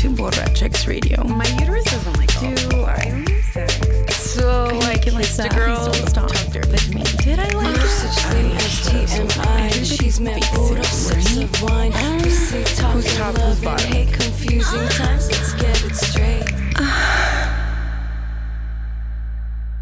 [0.00, 1.22] to Borrachx Radio.
[1.24, 3.22] My uterus doesn't like Do I
[3.52, 3.74] sex?
[4.16, 5.54] So like can, like, it's the stop.
[5.54, 6.28] girl Please don't stop.
[6.30, 7.02] talked with me.
[7.22, 9.84] Did I like No such thing as TMI.
[9.84, 11.92] She's met Buddha, sips of wine.
[11.92, 13.92] Pussy talking, top, who's love, bottom?
[13.92, 14.88] hate, confusing ah.
[14.88, 15.30] times.
[15.30, 16.48] Let's get it straight.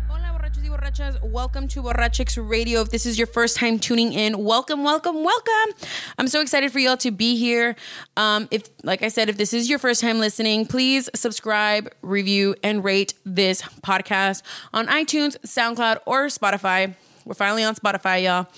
[0.09, 1.23] Hola, borrachos y borrachas.
[1.23, 2.81] Welcome to Borrachx Radio.
[2.81, 5.75] If this is your first time tuning in, welcome, welcome, welcome.
[6.19, 7.77] I'm so excited for y'all to be here.
[8.17, 12.57] Um, if, like I said, if this is your first time listening, please subscribe, review,
[12.63, 14.43] and rate this podcast
[14.75, 16.95] on iTunes, SoundCloud, or Spotify.
[17.25, 18.49] We're finally on Spotify, y'all.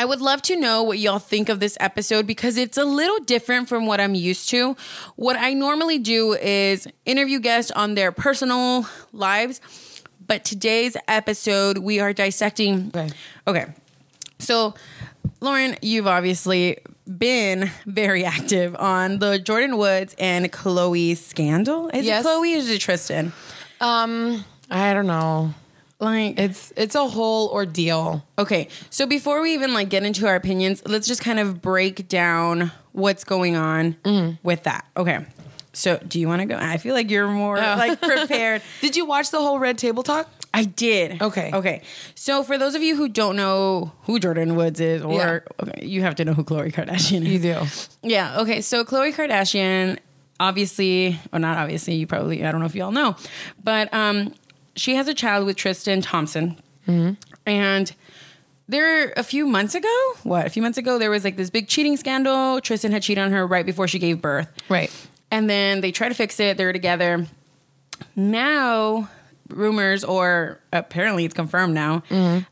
[0.00, 3.18] I would love to know what y'all think of this episode because it's a little
[3.20, 4.76] different from what I'm used to.
[5.16, 9.60] What I normally do is interview guests on their personal lives,
[10.24, 12.92] but today's episode we are dissecting.
[12.94, 13.08] Okay.
[13.48, 13.66] Okay.
[14.38, 14.74] So,
[15.40, 16.78] Lauren, you've obviously
[17.08, 21.88] been very active on the Jordyn Woods and Khloe scandal.
[21.88, 22.24] Is Yes.
[22.24, 23.32] it Khloe or is it Tristan?
[23.80, 25.54] Um, I don't know.
[26.00, 28.24] Like It's it's a whole ordeal.
[28.38, 32.06] Okay, so before we even like get into our opinions, let's just kind of break
[32.08, 34.84] down what's going on with that.
[34.96, 35.24] Okay.
[35.74, 36.56] So, do you want to go?
[36.56, 38.62] I feel like you're more like prepared.
[38.80, 40.28] Did you watch the whole Red Table Talk?
[40.54, 41.20] I did.
[41.22, 41.50] Okay.
[41.52, 41.82] Okay.
[42.14, 45.40] So, for those of you who don't know who Jordyn Woods is, or Yeah.
[45.62, 47.28] okay, you have to know who Khloe Kardashian is.
[47.28, 47.62] You do.
[48.02, 48.40] Yeah.
[48.40, 48.60] Okay.
[48.62, 49.98] So Khloe Kardashian,
[50.40, 53.14] obviously, or not obviously, you probably, I don't know if y'all know,
[53.62, 54.34] but um,
[54.74, 56.58] she has a child with Tristan Thompson.
[57.46, 57.92] And
[58.66, 59.88] there, a few months ago,
[60.22, 62.60] what, a few months ago, there was like this big cheating scandal.
[62.62, 64.50] Tristan had cheated on her right before she gave birth.
[64.70, 64.90] Right.
[65.30, 66.56] And then they try to fix it.
[66.56, 67.26] They're together.
[68.16, 69.10] Now,
[69.48, 72.02] rumors, or apparently it's confirmed now,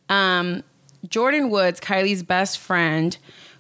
[0.09, 0.63] um,
[1.07, 3.17] Jordyn Woods, Kylie's best friend,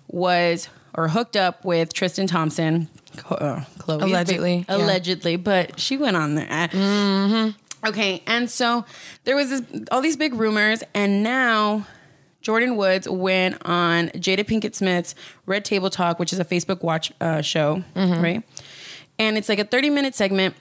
[0.08, 2.88] was or hooked up with Tristan Thompson.
[3.30, 4.76] Uh, Khloe's big- Allegedly, yeah.
[4.76, 7.54] allegedly, but she went on there.
[7.86, 8.84] Okay, and so
[9.24, 11.86] there was this, all these big rumors, and now
[12.42, 15.14] Jordyn Woods went on Jada Pinkett Smith's
[15.46, 18.42] Red Table Talk, which is a Facebook Watch uh, show, right?
[19.18, 20.54] And it's like a thirty-minute segment,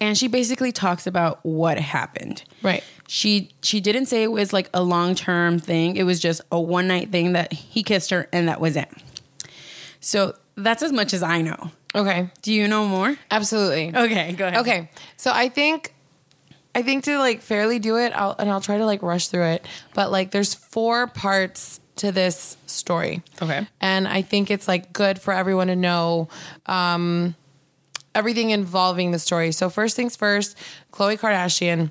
[0.00, 2.44] and she basically talks about what happened.
[2.62, 2.84] Right.
[3.06, 5.96] She she didn't say it was like a long-term thing.
[5.96, 8.88] It was just a one-night thing that he kissed her, and that was it.
[10.00, 11.70] So that's as much as I know.
[11.94, 12.30] Okay.
[12.42, 13.16] Do you know more?
[13.30, 13.96] Absolutely.
[13.96, 14.60] Okay, go ahead.
[14.60, 14.90] Okay.
[15.16, 15.94] So I think
[16.74, 19.46] I think to like fairly do it, I'll and I'll try to like rush through
[19.46, 19.66] it.
[19.94, 23.22] But like there's four parts to this story.
[23.42, 23.66] Okay.
[23.80, 26.28] And I think it's like good for everyone to know
[26.66, 27.34] um
[28.14, 29.52] everything involving the story.
[29.52, 30.56] So first things first,
[30.92, 31.90] Khloe Kardashian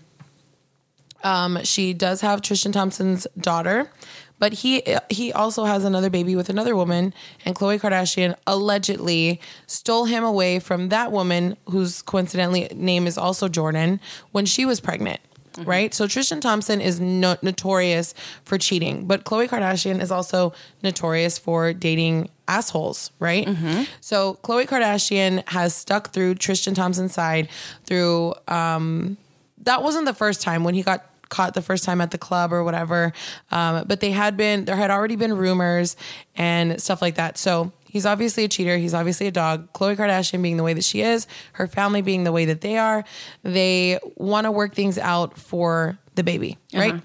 [1.24, 3.92] um, she does have Tristan Thompson's daughter,
[4.40, 7.14] but he he also has another baby with another woman,
[7.44, 13.48] and Khloe Kardashian allegedly stole him away from that woman, whose coincidentally name is also
[13.48, 14.00] Jordan,
[14.32, 15.20] when she was pregnant.
[15.58, 15.70] Mm-hmm.
[15.70, 18.14] Right, so Tristan Thompson is no- notorious
[18.44, 20.54] for cheating, but Khloe Kardashian is also
[20.84, 23.12] notorious for dating assholes.
[23.20, 23.84] Right, mm-hmm.
[24.00, 27.50] so Khloe Kardashian has stuck through Tristan Thompson's side
[27.86, 29.18] through um,
[29.64, 32.54] that wasn't the first time when he got caught the first time at the club
[32.54, 33.14] or whatever.
[33.52, 35.96] Um, but they had been there had already been rumors
[36.36, 37.38] and stuff like that.
[37.38, 38.78] So he's obviously a cheater.
[38.78, 39.72] He's obviously a dog.
[39.74, 42.78] Khloe Kardashian being the way that she is, her family being the way that they
[42.78, 43.04] are,
[43.44, 47.02] they want to work things out for the baby, right?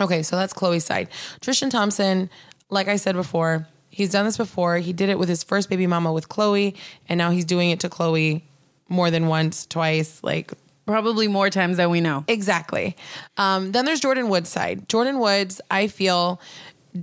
[0.00, 1.08] Okay, so that's Khloe's side.
[1.40, 2.30] Tristan Thompson,
[2.70, 4.78] like I said before, he's done this before.
[4.78, 6.76] He did it with his first baby mama with Khloe,
[7.08, 8.42] and now he's doing it to Khloe
[8.88, 10.52] more than once, twice, like
[10.86, 12.24] Probably more times than we know.
[12.26, 12.96] Exactly.
[13.36, 14.88] Um, then there's Jordyn Woods' side.
[14.88, 16.40] Jordyn Woods, I feel,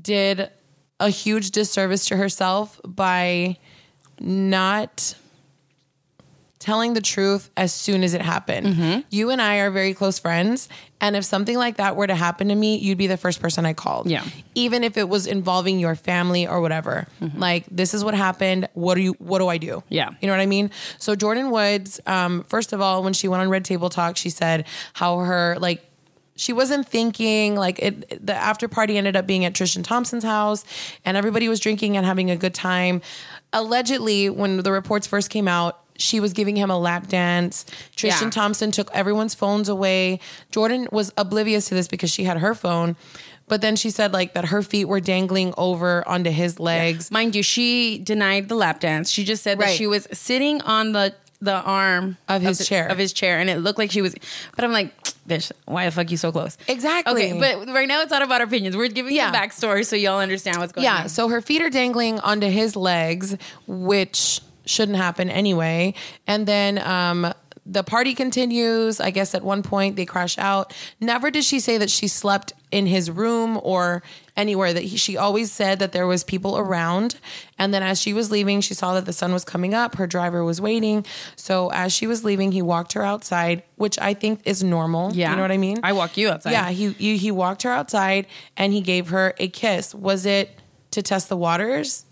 [0.02, 0.50] did
[1.00, 3.58] a huge disservice to herself by
[4.20, 5.16] not
[6.60, 9.06] telling the truth as soon as it happened.
[9.10, 10.68] You and I are very close friends,
[11.00, 13.66] and if something like that were to happen to me, you'd be the first person
[13.66, 14.10] I called.
[14.10, 14.26] Yeah.
[14.56, 17.08] Even if it was involving your family or whatever.
[17.38, 18.68] Like this is what happened.
[18.74, 19.84] What do you what do I do?
[19.88, 20.12] Yeah.
[20.20, 20.70] You know what I mean?
[20.98, 24.30] So Jordyn Woods, um, first of all, when she went on Red Table Talk, she
[24.30, 25.89] said how her like
[26.40, 30.64] she wasn't thinking like it the after party ended up being at Tristan Thompson's house
[31.04, 33.02] and everybody was drinking and having a good time.
[33.52, 37.66] Allegedly, when the reports first came out, she was giving him a lap dance.
[37.96, 38.32] Tristan Yeah.
[38.32, 40.20] Thompson took everyone's phones away.
[40.52, 42.96] Jordyn was oblivious to this because she had her phone.
[43.48, 47.10] But then she said like that her feet were dangling over onto his legs.
[47.12, 49.10] Mind you, she denied the lap dance.
[49.10, 52.88] She just said that she was sitting on the the arm Of his the- chair.
[52.88, 54.14] of his chair, and it looked like she was.
[54.56, 54.94] But I'm like,
[55.28, 56.58] bitch, why the fuck you so close?
[56.68, 57.32] Exactly.
[57.32, 58.76] Okay, but right now it's not about our opinions.
[58.76, 59.28] We're giving Yeah.
[59.28, 61.02] you the backstory so y'all understand what's going Yeah, on.
[61.04, 61.08] Yeah.
[61.08, 63.38] So her feet are dangling onto his legs,
[63.68, 65.94] which shouldn't happen anyway.
[66.28, 67.34] And then um,
[67.72, 69.00] the party continues.
[69.00, 70.74] I guess at one point they crash out.
[71.00, 74.02] Never did she say that she slept in his room or
[74.36, 74.74] anywhere.
[74.74, 77.20] That he, she always said that there was people around.
[77.60, 79.96] And then as she was leaving, she saw that the sun was coming up.
[79.96, 81.06] Her driver was waiting.
[81.36, 85.14] So as she was leaving, he walked her outside, which I think is normal.
[85.14, 85.30] Yeah.
[85.30, 85.78] you know what I mean.
[85.84, 86.52] I walk you outside.
[86.52, 88.26] Yeah, he, he he walked her outside
[88.58, 89.94] and he gave her a kiss.
[89.94, 90.60] Was it
[90.92, 92.06] to test the waters?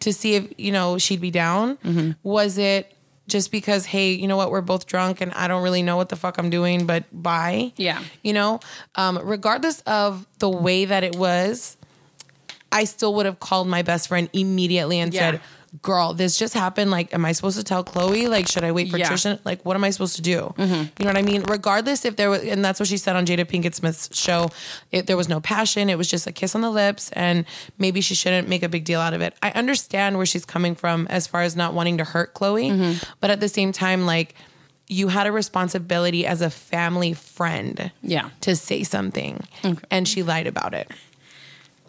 [0.00, 1.76] To see if, you know, she'd be down?
[1.78, 2.12] Mm-hmm.
[2.22, 2.94] Was it
[3.28, 6.08] just because, hey, you know what, we're both drunk and I don't really know what
[6.08, 7.72] the fuck I'm doing, but bye?
[7.76, 8.02] Yeah.
[8.22, 8.60] You know?
[8.96, 11.76] Um, regardless of the way that it was,
[12.72, 15.32] I still would have called my best friend immediately and Yeah.
[15.32, 15.40] said,
[15.82, 16.90] Girl, this just happened.
[16.90, 18.28] Like, am I supposed to tell Khloe?
[18.28, 19.06] Like, should I wait for Yeah.
[19.08, 19.38] Tristan?
[19.44, 20.54] Like, what am I supposed to do?
[20.56, 20.72] Mm-hmm.
[20.72, 21.42] You know what I mean?
[21.42, 24.48] Regardless if there was, and that's what she said on Jada Pinkett Smith's show,
[24.92, 25.90] it, there was no passion.
[25.90, 27.44] It was just a kiss on the lips, and
[27.78, 29.34] maybe she shouldn't make a big deal out of it.
[29.42, 33.10] I understand where she's coming from as far as not wanting to hurt Khloe, Mm-hmm.
[33.20, 34.34] but at the same time, like,
[34.90, 38.30] you had a responsibility as a family friend Yeah.
[38.40, 39.44] to say something,
[39.90, 40.90] and she lied about it.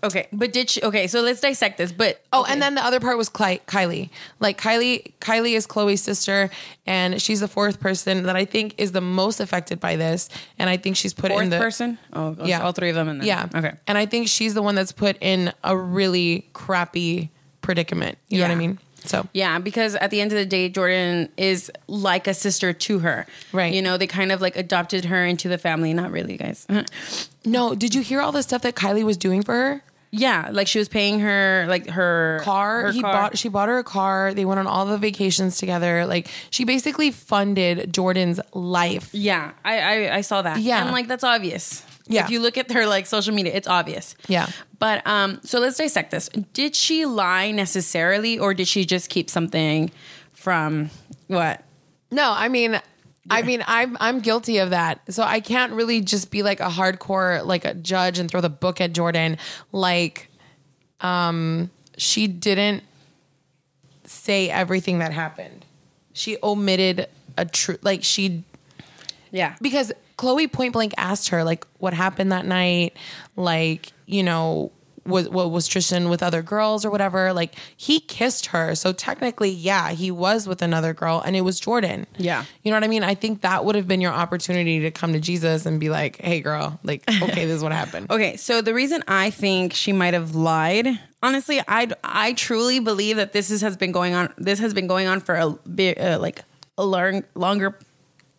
[0.04, 0.81] Okay, but did she?
[0.81, 1.92] Okay, so let's dissect this.
[1.92, 2.54] But Oh, okay.
[2.54, 4.10] and then the other part was Ky- Kylie.
[4.40, 6.50] Like Kylie, Kylie is Khloe's sister,
[6.86, 10.30] and she's the fourth person that I think is the most affected by this.
[10.57, 11.98] And I think she's put fourth in the person.
[12.13, 12.62] Oh, Yeah.
[12.63, 13.07] all three of them.
[13.10, 13.48] And then, Yeah.
[13.54, 13.74] Okay.
[13.88, 17.30] And I think she's the one that's put in a really crappy
[17.62, 18.18] predicament.
[18.30, 18.80] You know what I mean?
[19.06, 23.00] So Yeah, because at the end of the day, Jordyn is like a sister to
[23.00, 23.25] her.
[23.54, 23.74] Right.
[23.74, 25.94] You know, they kind of like adopted her into the family.
[25.94, 26.68] Not really, guys.
[27.46, 29.84] no, did you hear all the stuff that Kylie was doing for her?
[30.11, 32.83] Yeah, like she was paying her like her car.
[32.83, 33.13] Her he car.
[33.13, 34.33] bought she bought her a car.
[34.33, 36.06] They went on all the vacations together.
[36.07, 39.09] Like she basically funded Jordyn's life.
[39.13, 40.59] Yeah, I, I I saw that.
[40.59, 40.81] Yeah.
[40.81, 41.83] and like that's obvious.
[42.07, 42.23] Yeah.
[42.23, 44.15] if you look at her like social media, it's obvious.
[44.27, 44.47] Yeah.
[44.79, 46.27] but um, so let's dissect this.
[46.53, 49.91] Did she lie necessarily, or did she just keep something
[50.33, 50.89] from
[51.27, 51.63] what?
[52.12, 52.81] No, I mean,
[53.30, 55.01] I mean, I'm I'm guilty of that.
[55.13, 58.50] So I can't really just be like a hardcore like a judge and throw the
[58.50, 59.38] book at Jordyn.
[59.71, 60.30] Like,
[61.01, 62.83] um, she didn't
[64.06, 65.66] say everything that happened.
[66.13, 67.07] She omitted
[67.38, 68.44] a true like she
[69.31, 72.95] Yeah, because Khloe point blank asked her like what happened that night,
[73.36, 74.72] like you know
[75.09, 77.33] was what was Tristan with other girls or whatever.
[77.33, 81.59] Like he kissed her, so technically, yeah, he was with another girl, and it was
[81.59, 82.06] Jordyn.
[82.17, 82.45] Yeah.
[82.63, 83.03] you know what I mean.
[83.03, 86.21] I think that would have been your opportunity to come to Jesus and be like,
[86.21, 89.91] "Hey, girl, like okay, this is what happened." Okay, so the reason I think she
[89.91, 94.33] might have lied, honestly, I I truly believe that this is, has been going on.
[94.38, 96.44] This has been going on for a bit, uh, like
[96.77, 97.77] a long, longer.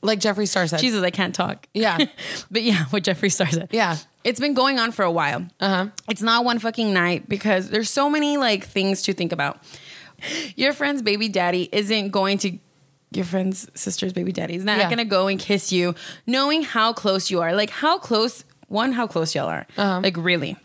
[0.02, 1.66] Like Jeffree Star said, Jesus, I can't talk.
[1.74, 1.98] Yeah.
[2.50, 3.68] but yeah, what Jeffree Star said.
[3.70, 3.96] Yeah.
[4.24, 5.46] it's been going on for a while.
[5.60, 5.86] Uh huh.
[6.08, 9.58] It's not one fucking night because there's so many like things to think about.
[10.56, 12.58] Your friend's baby daddy isn't going to.
[13.12, 14.88] Your friend's sister's baby daddy is not Yeah.
[14.88, 15.94] gonna go and kiss you,
[16.26, 17.54] knowing how close you are.
[17.54, 19.66] Like how close, one, how close y'all are.
[19.76, 20.00] Uh-huh.
[20.00, 20.56] Like really,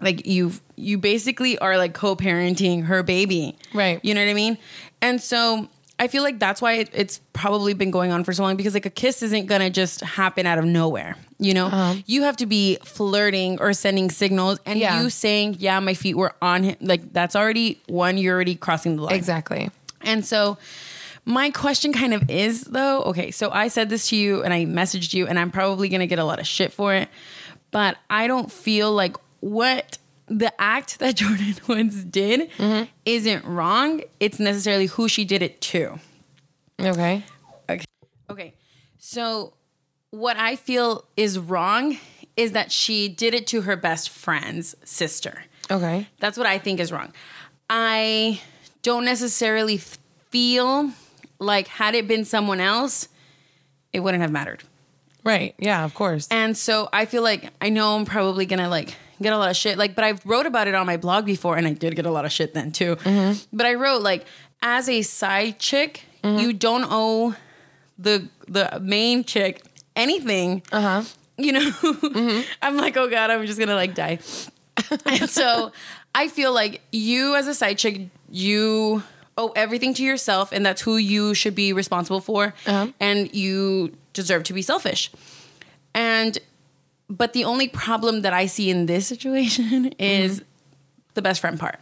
[0.00, 4.00] like you, you basically are like co-parenting her baby, Right.
[4.02, 4.58] You know what I mean?
[5.00, 5.68] And so
[5.98, 8.74] I feel like that's why it, it's probably been going on for so long because
[8.74, 11.16] like a kiss isn't gonna just happen out of nowhere.
[11.40, 11.94] You know, Uh-huh.
[12.06, 15.02] you have to be flirting or sending signals, and Yeah.
[15.02, 18.16] you saying, "Yeah, my feet were on him." Like that's already one.
[18.18, 19.14] You're already crossing the line.
[19.14, 19.70] exactly.
[20.02, 20.58] And so
[21.24, 24.64] my question kind of is though, okay, so I said this to you and I
[24.64, 27.08] messaged you and I'm probably to get a lot of shit for it,
[27.70, 32.84] but I don't feel like what the act that Jordyn Woods did mm-hmm.
[33.04, 34.02] isn't wrong.
[34.20, 35.98] It's necessarily who she did it to.
[36.80, 37.24] Okay.
[37.68, 37.84] Okay.
[38.30, 38.54] Okay.
[38.98, 39.54] So
[40.10, 41.98] what I feel is wrong
[42.36, 45.44] is that she did it to her best friend's sister.
[45.70, 46.06] Okay.
[46.20, 47.12] That's what I think is wrong.
[47.68, 48.40] I
[48.82, 50.92] don't necessarily feel
[51.38, 53.08] like had it been someone else,
[53.92, 54.62] it wouldn't have mattered.
[55.24, 55.54] Right.
[55.58, 55.84] Yeah.
[55.84, 56.28] Of course.
[56.30, 59.56] And so I feel like I know I'm probably gonna like get a lot of
[59.56, 59.78] shit.
[59.78, 62.10] Like, but I've wrote about it on my blog before, and I did get a
[62.10, 62.96] lot of shit then too.
[62.96, 63.56] Mm-hmm.
[63.56, 64.24] But I wrote like,
[64.62, 66.38] as a side chick, mm-hmm.
[66.38, 67.34] you don't owe
[67.98, 69.62] the the main chick
[69.96, 70.62] anything.
[70.72, 71.02] Uh huh.
[71.36, 72.40] You know, mm-hmm.
[72.62, 74.18] I'm like, oh god, I'm just gonna like die.
[75.06, 75.72] and so
[76.14, 79.02] I feel like you as a side chick, you
[79.36, 82.88] owe everything to yourself, and that's who you should be responsible for, uh-huh.
[82.98, 85.10] and you deserve to be selfish.
[85.94, 86.38] And
[87.08, 90.42] but the only problem that I see in this situation is
[91.14, 91.78] the best friend part.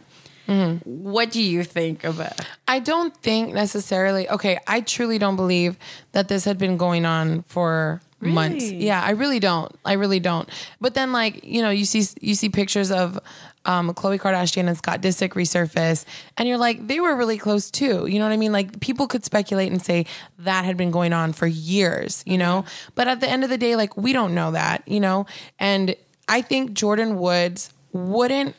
[0.47, 0.89] Mm-hmm.
[0.89, 2.39] What do you think about?
[2.39, 2.47] It?
[2.67, 4.29] I don't think necessarily.
[4.29, 5.77] Okay, I truly don't believe
[6.13, 8.69] that this had been going on for months.
[8.69, 9.71] Yeah, I really don't.
[9.85, 10.49] I really don't.
[10.81, 13.19] But then like, you know, you see you see pictures of
[13.65, 16.05] um, Khloe Kardashian and Scott Disick resurface,
[16.37, 18.07] and you're like, they were really close too.
[18.07, 18.51] You know what I mean?
[18.53, 20.05] Like people could speculate and say
[20.39, 22.63] that had been going on for years, you know?
[22.95, 25.25] But at the end of the day, like we don't know that, you know?
[25.59, 25.95] And
[26.29, 28.55] I think Jordyn Woods wouldn't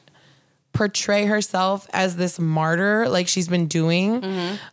[0.74, 4.22] portray herself as this martyr like she's been doing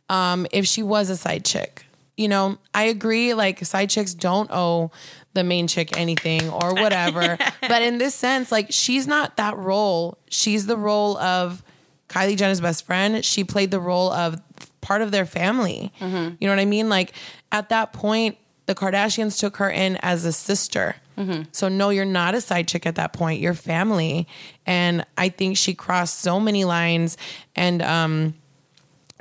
[0.09, 1.84] um, if she was a side chick.
[2.17, 4.91] You know, I agree, like side chicks don't owe
[5.34, 7.38] the main chick anything or whatever.
[7.62, 10.17] but in this sense, like she's not that role.
[10.29, 11.62] She's the role of
[12.07, 13.24] Kylie Jenner's best friend.
[13.25, 14.39] She played the role of
[14.81, 15.91] part of their family.
[16.00, 16.07] You
[16.41, 16.88] know what I mean?
[16.89, 17.13] Like
[17.51, 20.95] at that point, the Kardashians took her in as a sister.
[21.51, 23.39] So no, you're not a side chick at that point.
[23.39, 24.27] You're family.
[24.65, 27.17] And I think she crossed so many lines
[27.55, 28.36] and um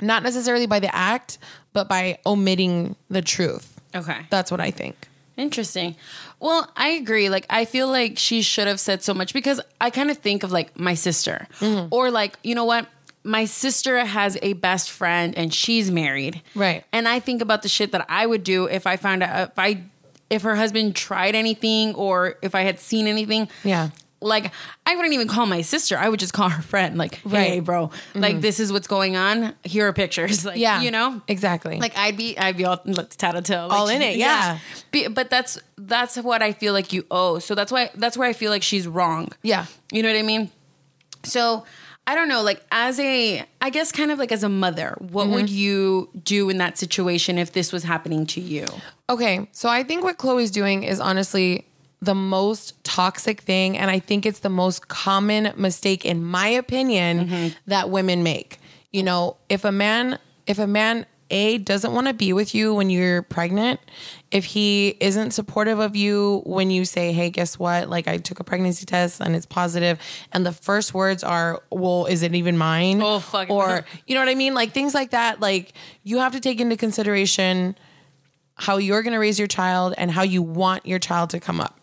[0.01, 1.37] not necessarily by the act,
[1.75, 3.79] but by omitting the truth.
[3.93, 4.25] Okay.
[4.31, 4.95] That's what I think.
[5.37, 5.95] Interesting.
[6.39, 7.27] Well, I agree.
[7.29, 10.43] Like, I feel like she should have said so much because I kind of think
[10.43, 11.93] of like my sister, Mm-hmm.
[11.93, 12.87] or like, you know what?
[13.23, 16.41] My sister has a best friend and she's married.
[16.55, 16.83] Right.
[16.93, 19.59] And I think about the shit that I would do if I found out, if
[19.59, 19.81] I,
[20.29, 23.49] if her husband tried anything or if I had seen anything.
[23.63, 23.89] Yeah.
[24.25, 24.51] Like,
[24.85, 25.97] I wouldn't even call my sister.
[25.97, 26.97] I would just call her friend.
[26.97, 27.51] Like, hey, Right.
[27.57, 27.63] Mm-hmm.
[27.65, 29.53] bro, like, this is what's going on.
[29.63, 30.43] Here are pictures.
[30.45, 30.81] Like, Yeah.
[30.81, 31.21] you know?
[31.27, 31.79] Exactly.
[31.79, 34.59] Like I'd be, I'd be all tattletale, like, All in it, yeah.
[34.91, 37.39] Be- But that's that's what I feel like you owe.
[37.39, 39.29] So that's why that's where I feel like she's wrong.
[39.43, 39.65] Yeah.
[39.91, 40.49] you know what I mean.
[41.23, 41.65] So
[42.07, 45.27] I don't know, like as a, I guess kind of like as a mother, what
[45.27, 45.55] would Mm-hmm.
[45.55, 48.65] you do in that situation if this was happening to you?
[49.09, 51.65] Okay, so I think what Khloe's doing is honestly
[52.01, 57.53] the most toxic thing, and I think it's the most common mistake, in my opinion,
[57.67, 58.59] that women make.
[58.91, 62.73] You know, if a man, if a man a doesn't want to be with you
[62.75, 63.79] when you're pregnant,
[64.29, 67.89] if he isn't supportive of you when you say, "Hey, guess what?
[67.89, 69.97] Like I took a pregnancy test and it's positive,"
[70.31, 73.49] and the first words are, "Well, is it even mine?" Oh, fuck.
[73.49, 74.53] Or you know what I mean?
[74.53, 75.39] Like things like that.
[75.39, 75.73] Like
[76.03, 77.75] you have to take into consideration
[78.55, 81.59] how you're going to raise your child and how you want your child to come
[81.59, 81.79] up.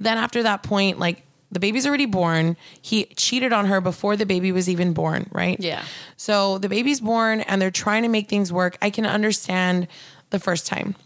[0.00, 2.56] Then after that point, like the baby's already born.
[2.82, 5.58] He cheated on her before the baby was even born, right?
[5.60, 5.84] Yeah.
[6.16, 8.76] So the baby's born and they're trying to make things work.
[8.82, 9.86] I can understand
[10.30, 10.96] the first time.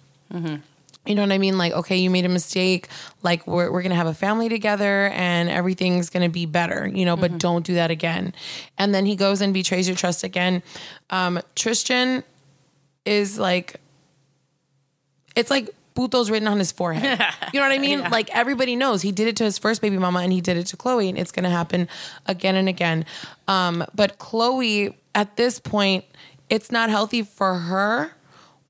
[1.07, 1.57] You know what I mean?
[1.57, 2.89] Like, okay, you made a mistake.
[3.23, 6.87] Like, we're, we're going to have a family together and everything's going to be better,
[6.87, 8.35] you know, but don't do that again.
[8.77, 10.63] And then he goes and betrays your trust again.
[11.09, 12.25] Um, Tristan
[13.07, 13.81] is like,
[15.35, 17.19] it's like puto's written on his forehead.
[17.53, 18.01] You know what I mean?
[18.11, 20.67] Like everybody knows he did it to his first baby mama and he did it
[20.67, 21.89] to Khloe, and it's gonna happen
[22.27, 23.07] again and again.
[23.47, 26.05] Um, but Khloe, at this point,
[26.51, 28.13] it's not healthy for her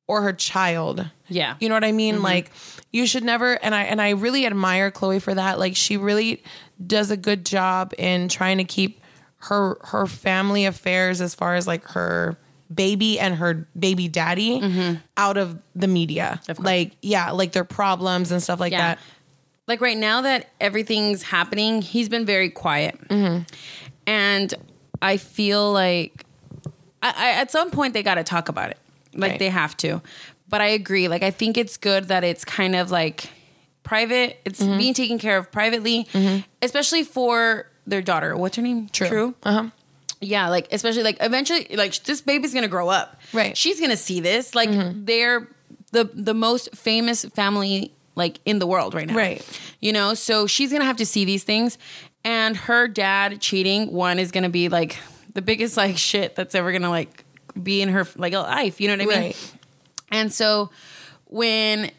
[0.06, 1.10] or her child.
[1.28, 1.56] Yeah.
[1.60, 2.22] You know what I mean?
[2.22, 2.50] Like
[2.92, 5.58] you should never and I and I really admire Khloe for that.
[5.58, 6.42] Like she really
[6.84, 9.00] does a good job in trying to keep
[9.38, 12.38] her her family affairs as far as like her
[12.74, 16.40] baby and her baby daddy out of the media.
[16.58, 18.94] like yeah, like their problems and stuff like Yeah.
[18.94, 18.98] that.
[19.66, 22.98] Like right now that everything's happening, he's been very quiet,
[24.06, 24.54] and
[25.02, 26.24] I feel like
[27.02, 28.78] I, I, at some point they got to talk about it.
[29.14, 29.38] Like Right.
[29.38, 30.00] they have to.
[30.48, 31.08] But I agree.
[31.08, 33.30] Like I think it's good that it's kind of like
[33.82, 34.40] private.
[34.44, 34.78] It's Mm-hmm.
[34.78, 36.06] being taken care of privately,
[36.62, 38.36] especially for their daughter.
[38.36, 38.88] What's her name?
[38.92, 39.34] True.
[39.42, 39.68] Uh-huh.
[40.20, 43.20] Yeah, like especially like eventually like this baby's gonna grow up.
[43.32, 43.46] Right.
[43.46, 43.54] Mm-hmm.
[43.54, 44.54] She's gonna see this.
[44.54, 45.48] Like they're
[45.92, 49.14] the the most famous family like in the world right now.
[49.14, 49.60] Right.
[49.80, 51.78] You know, so she's gonna have to see these things.
[52.24, 54.98] And her dad cheating, one is gonna be like
[55.34, 57.24] the biggest like shit that's ever gonna like
[57.62, 58.80] be in her like life.
[58.80, 59.24] You know what I mean?
[59.26, 59.54] Right.
[60.10, 60.70] And so
[61.26, 61.90] when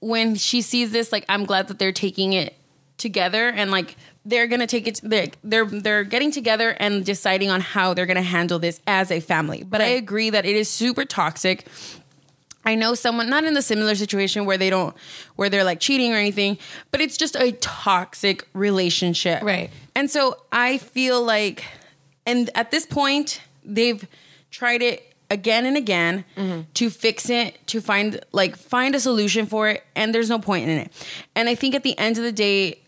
[0.00, 2.54] when she sees this, like I'm glad that they're taking it
[2.96, 3.96] together and like
[4.28, 5.00] they're gonna take it.
[5.02, 9.20] They're they're, they're getting together and deciding on how they're gonna handle this as a
[9.20, 9.64] family.
[9.64, 11.66] But I agree that it is super toxic.
[12.64, 14.94] I know someone not in the similar situation where they don't
[15.36, 16.58] where they're like cheating or anything,
[16.90, 19.42] but it's just a toxic relationship.
[19.42, 19.70] Right.
[19.94, 21.64] And so I feel like
[22.26, 24.06] and at this point they've
[24.50, 26.62] tried it again and again mm-hmm.
[26.74, 30.68] to fix it, to find like find a solution for it and there's no point
[30.68, 30.92] in it.
[31.34, 32.80] And I think at the end of the day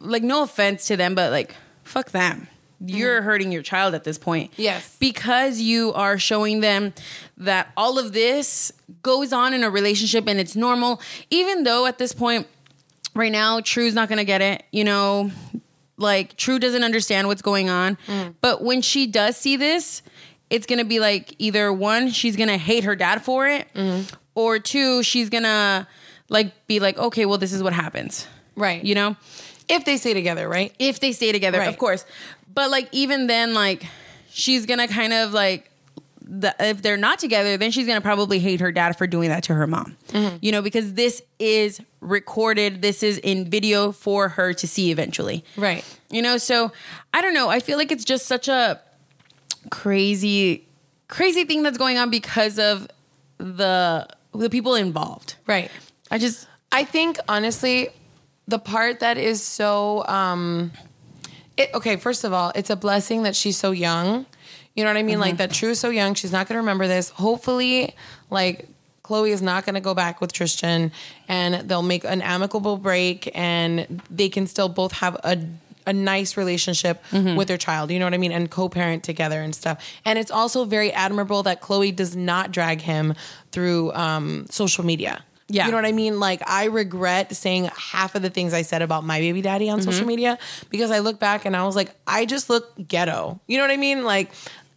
[0.00, 1.54] like no offense to them but like
[1.84, 2.48] fuck them.
[2.78, 3.24] You're mm-hmm.
[3.24, 4.96] hurting your child at this point Yes.
[5.00, 6.92] because you are showing them
[7.38, 8.70] that all of this
[9.02, 12.46] goes on in a relationship and it's normal, even though at this point,
[13.14, 15.30] right now, True's not gonna get it, you know,
[15.96, 17.96] like True doesn't understand what's going on.
[18.06, 18.34] Mm.
[18.42, 20.02] But when she does see this,
[20.50, 24.14] it's gonna be like either one, she's gonna hate her dad for it, mm-hmm.
[24.34, 25.88] or two, she's gonna
[26.28, 28.84] like be like, okay, well, this is what happens, Right.
[28.84, 29.16] you know,
[29.68, 30.72] if they stay together, right?
[30.78, 31.68] if they stay together, Right.
[31.68, 32.04] of course.
[32.52, 33.84] But like even then, like
[34.30, 35.70] she's gonna kind of like.
[36.28, 39.44] The, if they're not together, then she's gonna probably hate her dad for doing that
[39.44, 39.96] to her mom.
[40.08, 40.38] Mm-hmm.
[40.42, 45.44] You know, because this is recorded, this is in video for her to see eventually.
[45.56, 45.84] Right.
[46.10, 46.72] You know, so
[47.14, 47.48] I don't know.
[47.48, 48.80] I feel like it's just such a
[49.70, 50.66] crazy,
[51.08, 52.88] crazy thing that's going on because of
[53.38, 55.36] the the people involved.
[55.46, 55.70] Right.
[56.10, 57.90] I just I think honestly,
[58.48, 60.72] the part that is so um
[61.56, 64.26] it, okay, first of all, it's a blessing that she's so young.
[64.74, 65.18] You know what I mean?
[65.18, 67.08] Like that True is so young, she's not gonna remember this.
[67.08, 67.94] Hopefully,
[68.30, 68.68] like
[69.04, 70.92] Khloe is not gonna go back with Tristan
[71.28, 75.38] and they'll make an amicable break and they can still both have a
[75.88, 77.00] a nice relationship
[77.36, 79.82] with their child, you know what I mean, and co-parent together and stuff.
[80.04, 83.14] And it's also very admirable that Khloe does not drag him
[83.52, 85.22] through um, social media.
[85.48, 85.66] Yeah.
[85.66, 86.18] You know what I mean?
[86.18, 89.80] Like I regret saying half of the things I said about my baby daddy on
[89.80, 90.08] social mm-hmm.
[90.08, 90.38] media
[90.70, 93.40] because I look back and I was like, I just look ghetto.
[93.46, 94.02] You know what I mean?
[94.02, 94.32] Like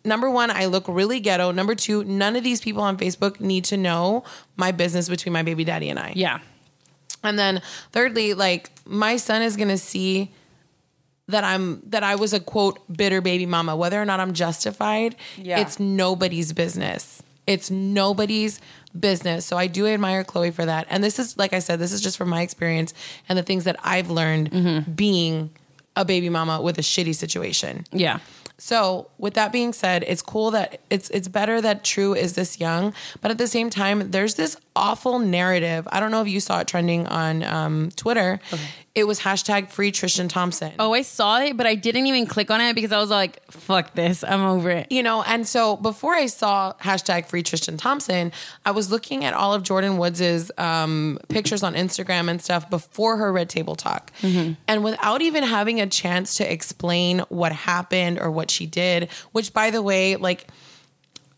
[0.06, 1.52] number one, I look really ghetto.
[1.52, 4.24] Number two, none of these people on Facebook need to know
[4.58, 6.14] my business between my baby daddy and I.
[6.16, 6.40] yeah.
[7.22, 7.62] And then
[7.92, 10.32] thirdly, like my son is gonna see
[11.28, 13.76] that I'm that I was a quote bitter baby mama.
[13.76, 15.60] Whether or not I'm justified, Yeah.
[15.60, 17.22] it's nobody's business.
[17.46, 18.62] It's nobody's
[18.98, 19.46] business.
[19.46, 20.88] So I do admire Khloe for that.
[20.90, 22.94] And this is like I said, this is just from my experience
[23.28, 24.92] and the things that I've learned Mm-hmm.
[24.94, 25.52] being
[25.96, 27.86] a baby mama with a shitty situation.
[27.92, 28.20] Yeah.
[28.58, 32.60] So, with that being said, it's cool that it's it's better that True is this
[32.60, 35.88] young, but at the same time, there's this awful narrative.
[35.92, 38.40] I don't know if you saw it trending on um, Twitter.
[38.96, 40.74] It was hashtag Free Tristan Thompson.
[40.80, 43.40] Oh, I saw it, but I didn't even click on it because I was like,
[43.52, 44.24] fuck this.
[44.24, 44.92] I'm over it.
[44.92, 48.32] you know, and so before I saw hashtag Free Tristan Thompson,
[48.66, 53.18] I was looking at all of Jordyn Woods's um, pictures on Instagram and stuff before
[53.18, 54.12] her Red Table Talk,
[54.68, 59.10] and without even having a chance to explain what happened or what she did.
[59.34, 60.48] Which, by the way, like.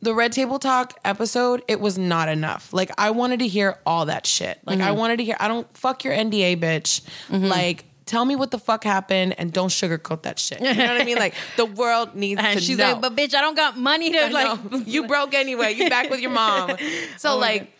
[0.01, 2.73] The Red Table Talk episode, it was not enough.
[2.73, 4.59] Like I wanted to hear all that shit.
[4.65, 4.97] Like I mm-hmm.
[4.97, 7.01] wanted to hear I don't fuck your NDA bitch.
[7.29, 7.45] Mm-hmm.
[7.45, 10.59] Like tell me what the fuck happened and don't sugarcoat that shit.
[10.59, 11.17] You know what I mean?
[11.17, 12.93] Like the world needs And to she's know.
[12.93, 14.59] like, but bitch, I don't got money to like.
[14.85, 15.73] you broke anyway.
[15.73, 16.75] You back with your mom.
[17.17, 17.71] So Oh like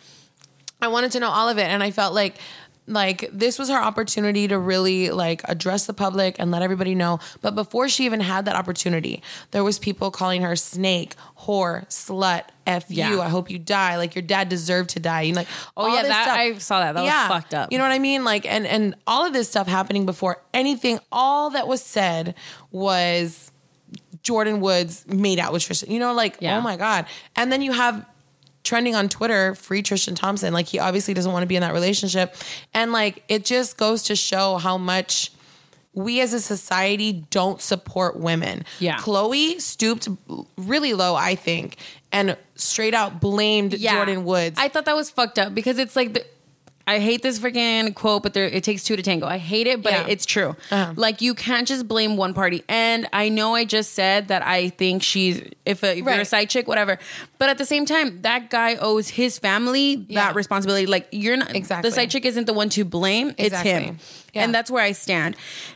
[0.82, 2.38] I wanted to know all of it and I felt like
[2.92, 7.20] like this was her opportunity to really like address the public and let everybody know.
[7.42, 12.44] But before she even had that opportunity, there was people calling her snake, whore, slut,
[12.68, 12.98] F you.
[12.98, 13.20] Yeah.
[13.20, 13.98] I hope you die.
[13.98, 15.22] Like your dad deserved to die.
[15.22, 16.38] You know, like Oh, yeah, that- stuff.
[16.38, 16.94] I saw that.
[16.94, 17.72] That was fucked up.
[17.72, 18.24] You know what I mean?
[18.24, 22.36] Like and and all of this stuff happening before anything, all that was said
[22.72, 23.52] was
[24.24, 25.92] Jordyn Woods made out with Tristan.
[25.92, 26.58] You know, like, Yeah.
[26.58, 27.06] oh my God.
[27.36, 28.06] And then you have
[28.64, 30.54] trending on Twitter, free Tristan Thompson.
[30.54, 32.36] Like, he obviously doesn't want to be in that relationship.
[32.74, 35.32] And like, it just goes to show how much
[35.94, 38.64] we as a society don't support women.
[38.80, 38.98] Yeah.
[38.98, 40.08] Khloe stooped
[40.58, 41.78] really low, I think,
[42.12, 44.58] and straight out blamed Jordyn Woods.
[44.60, 46.26] I thought that was fucked up because it's like the,
[46.92, 49.26] I hate this freaking quote, but there it takes two to tango.
[49.26, 50.06] I hate it, but Yeah.
[50.08, 50.56] it's true.
[50.70, 50.94] Uh-huh.
[50.96, 52.64] Like you can't just blame one party.
[52.68, 56.26] And I know I just said that I think she's if, a, if you're a
[56.26, 57.00] side chick, whatever.
[57.38, 60.26] But at the same time, that guy owes his family Yeah.
[60.28, 60.86] that responsibility.
[60.86, 61.90] Like you're not Exactly.
[61.90, 63.34] the side chick isn't the one to blame.
[63.38, 63.98] It's him.
[64.34, 64.44] Yeah.
[64.44, 65.36] And that's where I stand.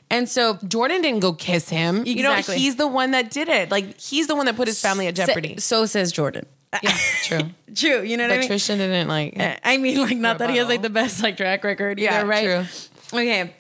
[0.10, 2.04] And so Jordyn didn't go kiss him.
[2.06, 3.72] You know, he's the one that did it.
[3.72, 5.58] Like, he's the one that put his family at jeopardy.
[5.60, 6.46] So says Jordyn.
[6.84, 7.50] Yeah, true.
[7.76, 8.02] True.
[8.04, 8.48] You know what I But mean?
[8.48, 9.36] Tristan didn't like.
[9.64, 12.00] I mean, like, not that he has like the best like track record.
[12.00, 12.68] Yeah, either, right?
[13.12, 13.20] true.
[13.20, 13.54] Okay.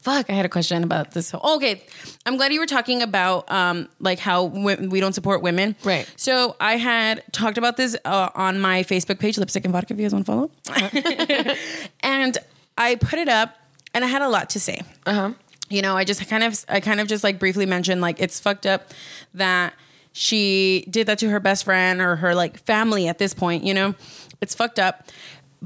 [0.00, 1.30] Fuck, I had a question about this.
[1.30, 1.82] Whole, okay,
[2.26, 5.74] I'm glad you were talking about um like how w- we don't support women.
[5.84, 6.08] Right.
[6.16, 9.94] So I had talked about this uh, on my Facebook page, Lipstick and Vodka.
[9.94, 11.56] If you guys want to follow,
[12.02, 12.38] and
[12.78, 13.56] I put it up,
[13.94, 14.82] and I had a lot to say.
[15.06, 15.32] Uh huh.
[15.68, 18.38] You know, I just kind of, I kind of just like briefly mentioned like it's
[18.38, 18.90] fucked up
[19.34, 19.72] that
[20.12, 23.64] she did that to her best friend or her like family at this point.
[23.64, 23.94] You know,
[24.40, 25.08] it's fucked up.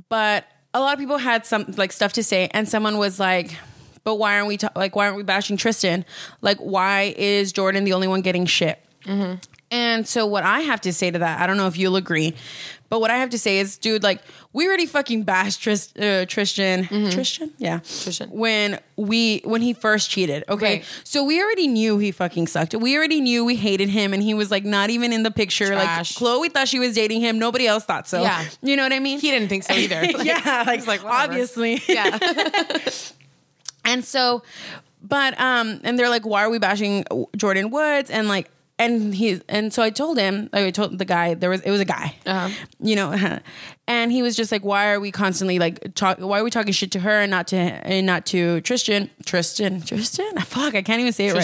[0.09, 3.57] But a lot of people had some like stuff to say, and someone was like,
[4.05, 6.05] "But why aren't we ta- like why aren't we bashing Tristan?
[6.43, 9.37] Like why is Jordyn the only one getting shit?" Mm-hmm.
[9.71, 12.35] And so what I have to say to that, I don't know if you'll agree,
[12.89, 14.21] but what I have to say is, dude, like
[14.57, 18.31] we already fucking bashed Tris- uh, Tristan, Tristan, yeah, Tristan.
[18.31, 20.45] when we when he first cheated.
[20.49, 20.85] Okay, Right.
[21.05, 22.75] so we already knew he fucking sucked.
[22.75, 25.67] We already knew we hated him, and he was like not even in the picture.
[25.69, 26.21] Trash.
[26.21, 28.23] Like Khloe thought she was dating him, nobody else thought so.
[28.23, 28.45] Yeah.
[28.63, 29.21] you know what I mean?
[29.21, 30.01] He didn't think so either.
[30.01, 31.09] Like, yeah, like, like, whatever.
[31.33, 32.19] obviously, Yeah.
[33.85, 34.43] and so,
[35.03, 37.05] but um, and they're like, why are we bashing
[37.37, 38.11] Jordyn Woods?
[38.11, 41.49] And like, and he and so I told him, like I told the guy there
[41.51, 42.49] was it was a guy, Uh-huh.
[42.81, 43.39] you know,
[43.89, 46.19] and he was just like, why are we constantly like talk?
[46.19, 49.11] Why are we talking shit to her and not to and not to Tristan?
[49.25, 50.37] Tristan, Tristan.
[50.41, 51.43] Fuck, I can't even say it right.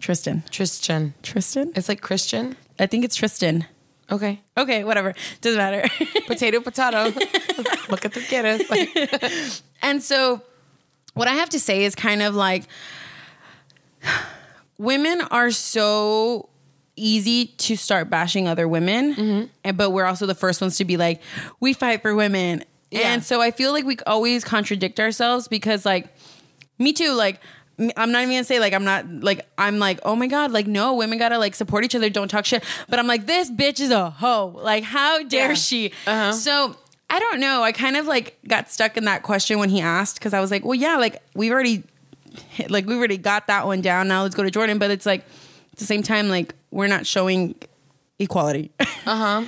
[0.00, 1.14] Tristan, Tristan.
[1.22, 1.72] Tristan.
[1.74, 2.56] It's like Christian.
[2.78, 3.66] I think it's Tristan.
[4.10, 4.40] Okay.
[4.58, 5.88] Okay, whatever, doesn't matter.
[6.26, 7.04] Potato, potato.
[7.88, 9.62] Look at the kiddos.
[9.80, 10.42] And so,
[11.14, 12.64] what I have to say is kind of like
[14.78, 16.48] women are so
[16.96, 20.96] easy to start bashing other women, and but we're also the first ones to be
[20.96, 21.20] like,
[21.60, 22.64] we fight for women.
[22.90, 23.12] Yeah.
[23.14, 26.14] And so I feel like we always contradict ourselves because, like,
[26.78, 27.40] me too, like.
[27.96, 30.66] I'm not even gonna say like I'm not like I'm like oh my god like
[30.66, 33.80] no women gotta like support each other don't talk shit but I'm like this bitch
[33.80, 35.54] is a hoe like how dare Yeah.
[35.54, 36.32] she Uh-huh.
[36.32, 36.76] so
[37.08, 37.62] I don't know.
[37.62, 40.50] I kind of like got stuck in that question when he asked because I was
[40.50, 41.82] like, well, yeah, like we've already,
[42.50, 44.08] hit, like we already got that one down.
[44.08, 44.78] Now let's go to Jordyn.
[44.78, 45.20] But it's like
[45.72, 47.54] at the same time, like we're not showing
[48.18, 48.70] equality.
[49.04, 49.44] Uh huh.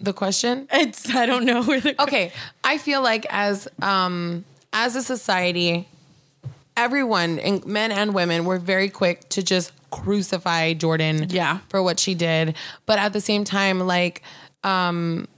[0.00, 0.68] The question.
[0.70, 2.30] it's I don't know where the Okay.
[2.62, 5.88] I feel like as um as a society,
[6.76, 11.60] everyone, in- men and women, were very quick to just crucify Jordyn Yeah.
[11.68, 12.54] for what she did.
[12.84, 14.22] But at the same time, like,
[14.64, 15.28] um,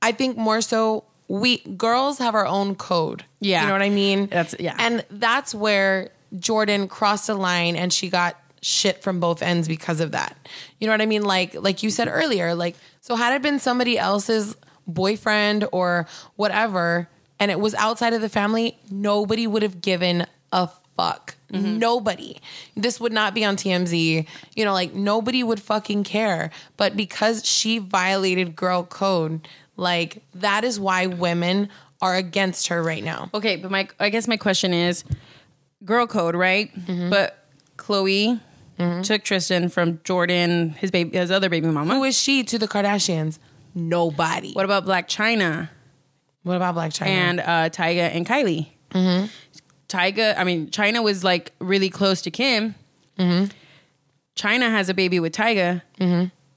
[0.00, 3.24] I think more so we girls have our own code.
[3.40, 3.62] Yeah.
[3.62, 4.26] You know what I mean?
[4.26, 4.76] That's- yeah.
[4.78, 10.00] And that's where Jordyn crossed a line and she got shit from both ends because
[10.00, 10.36] of that.
[10.80, 11.22] You know what I mean?
[11.22, 14.56] Like like you said earlier, like so had it been somebody else's
[14.86, 16.06] boyfriend or
[16.36, 17.08] whatever
[17.40, 21.34] and it was outside of the family, nobody would have given a fuck.
[21.52, 21.78] Mm-hmm.
[21.78, 22.36] Nobody.
[22.76, 24.26] This would not be on TMZ.
[24.56, 26.50] You know, like nobody would fucking care.
[26.76, 31.68] But because she violated girl code, like that is why women
[32.00, 33.30] are against her right now.
[33.34, 35.04] Okay, but my I guess my question is,
[35.84, 36.74] girl code, right?
[36.86, 37.10] Mm-hmm.
[37.10, 38.40] But Khloe
[39.02, 41.94] took Tristan from Jordan, his baby, his other baby mama.
[41.94, 43.38] Who is she to the Kardashians?
[43.74, 44.52] Nobody.
[44.52, 45.68] what about Blac Chyna
[46.44, 47.06] What about Blac Chyna?
[47.06, 48.68] and uh, Tyga and Kylie?
[48.90, 49.26] Mm-hmm.
[49.88, 52.74] Tyga, I mean, Chyna was like really close to Kim.
[53.18, 53.46] Mm-hmm.
[54.36, 55.82] Chyna has a baby with Tyga,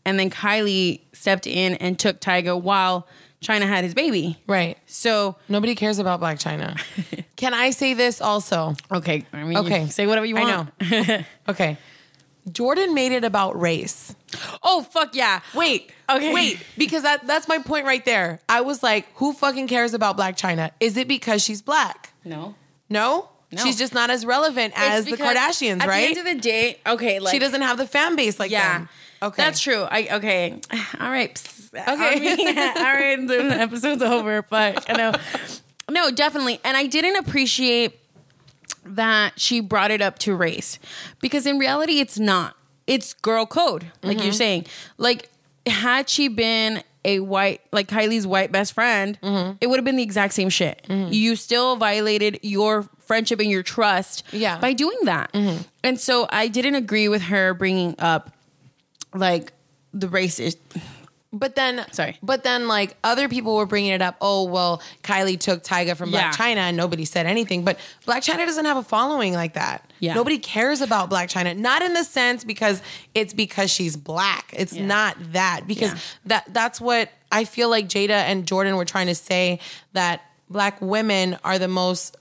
[0.08, 3.08] and then Kylie stepped in and took Tyga while
[3.42, 4.42] Chyna had his baby.
[4.48, 4.78] right.
[4.88, 6.82] So Nobody cares about Blac Chyna.
[7.36, 8.74] Can I say this also?
[8.92, 9.88] okay, I mean, Okay.
[9.88, 10.72] say whatever you I want.
[10.82, 11.20] know.
[11.50, 11.78] Okay.
[12.50, 14.16] Jordyn made it about race.
[14.64, 15.42] oh fuck yeah!
[15.54, 15.92] Wait.
[16.10, 16.34] Okay.
[16.34, 18.40] Wait, because that, that's my point right there.
[18.48, 20.72] I was like, who fucking cares about Blac Chyna?
[20.80, 22.14] Is it because she's black?
[22.24, 22.56] No.
[22.90, 23.28] No?
[23.52, 23.64] No.
[23.64, 26.14] She's just not as relevant as the Kardashians, at right?
[26.14, 28.80] the end of the day, okay, like she doesn't have the fan base like Yeah.
[28.80, 28.90] them.
[29.22, 29.42] Okay.
[29.44, 29.84] That's true.
[29.84, 30.60] I okay.
[31.00, 31.42] All right.
[31.74, 31.84] Okay.
[31.88, 33.28] I mean, all right.
[33.28, 35.14] The episode's over, but I know.
[35.90, 36.60] No, definitely.
[36.64, 38.00] And I didn't appreciate
[38.86, 40.80] that she brought it up to race
[41.20, 42.56] because in reality, it's not.
[42.88, 44.24] It's girl code, like Mm-hmm.
[44.24, 44.66] you're saying.
[44.98, 45.30] Like,
[45.66, 49.58] had she been a white, like Kylie's white best friend, Mm-hmm.
[49.60, 50.86] it would have been the exact same shit.
[50.90, 54.54] You still violated your friendship and your trust Yeah.
[54.54, 54.62] Mm-hmm.
[54.62, 55.36] by doing that.
[55.84, 58.32] And so I didn't agree with her bringing up
[59.14, 59.54] like
[59.94, 60.58] the racist.
[61.34, 62.18] But then, Sorry.
[62.24, 64.16] But then, like other people were bringing it up.
[64.22, 66.32] Oh well, Kylie took Tyga from Blac Yeah.
[66.32, 67.66] Chyna, and nobody said anything.
[67.66, 69.92] But Blac Chyna doesn't have a following like that.
[70.00, 70.14] Yeah.
[70.14, 71.56] nobody cares about Blac Chyna.
[71.58, 72.82] Not in the sense because
[73.14, 74.54] it's because she's black.
[74.56, 76.00] It's not that because Yeah.
[76.28, 79.60] that that's what I feel like Jada and Jordyn were trying to say
[79.94, 82.16] that black women are the most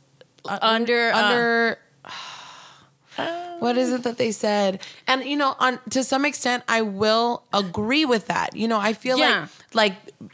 [0.45, 1.79] Under uh, under
[3.59, 7.43] what is it that they said and you know on to some extent i will
[7.53, 9.49] agree with that you know i feel Yeah.
[9.73, 10.31] like like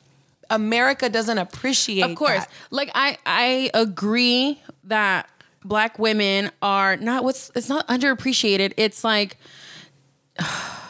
[0.51, 2.51] america doesn't appreciate of course that.
[2.71, 5.29] like i i agree that
[5.65, 9.37] black women are not what's it's not underappreciated it's like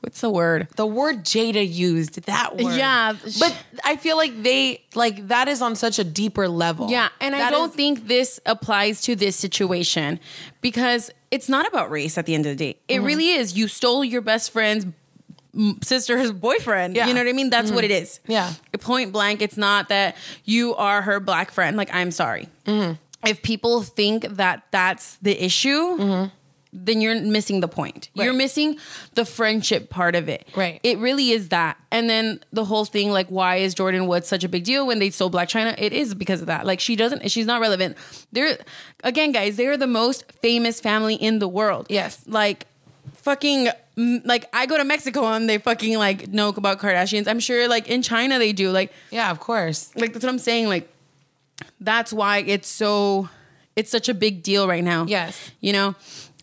[0.00, 3.14] what's the word the word jada used that word Yeah.
[3.40, 7.34] but i feel like they like that is on such a deeper level yeah and
[7.34, 10.20] i don't is- think this applies to this situation
[10.60, 13.02] because it's not about race at the end of the day Mm-hmm.
[13.02, 14.86] it really is you stole your best friend's
[15.82, 17.02] sister's boyfriend Yeah.
[17.02, 17.08] Mm-hmm.
[17.08, 18.52] you know what i mean that's what it is Yeah.
[18.80, 22.92] point blank it's not that you are her black friend like i'm sorry Mm-hmm.
[23.26, 26.28] if people think that that's the issue
[26.72, 28.38] then you're missing the point you're Mm-hmm.
[28.38, 28.78] Missing
[29.14, 30.80] the friendship part of it Right.
[30.82, 34.44] it really is that and then the whole thing like why is jordyn woods such
[34.44, 36.94] a big deal when they sold blac chyna it is because of that like she
[36.96, 37.96] doesn't she's not relevant
[38.32, 38.58] they're
[39.04, 42.22] again guys they're the most famous family in the world Yes.
[42.26, 42.66] like
[43.14, 43.68] fucking
[44.24, 47.26] like I go to Mexico and they fucking like know about Kardashians.
[47.26, 48.70] I'm sure like in China they do.
[48.70, 50.68] Like yeah of course like that's what I'm saying.
[50.68, 50.88] Like
[51.80, 53.28] that's why it's so
[53.74, 55.04] it's such a big deal right now.
[55.06, 55.50] Yes.
[55.60, 55.94] You know?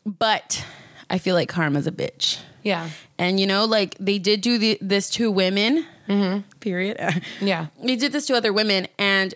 [0.05, 0.63] But
[1.09, 2.39] I feel like karma's a bitch.
[2.63, 2.89] Yeah.
[3.17, 5.85] And you know, like they did do the, this to women.
[6.07, 6.41] Mm-hmm.
[6.59, 6.97] Period.
[7.41, 7.67] Yeah.
[7.83, 9.33] They did this to other women, and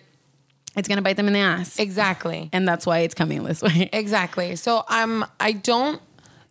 [0.76, 1.78] it's gonna bite them in the ass.
[1.78, 2.48] Exactly.
[2.52, 3.88] and that's why it's coming this way.
[3.92, 4.56] Exactly.
[4.56, 6.00] So I'm I don't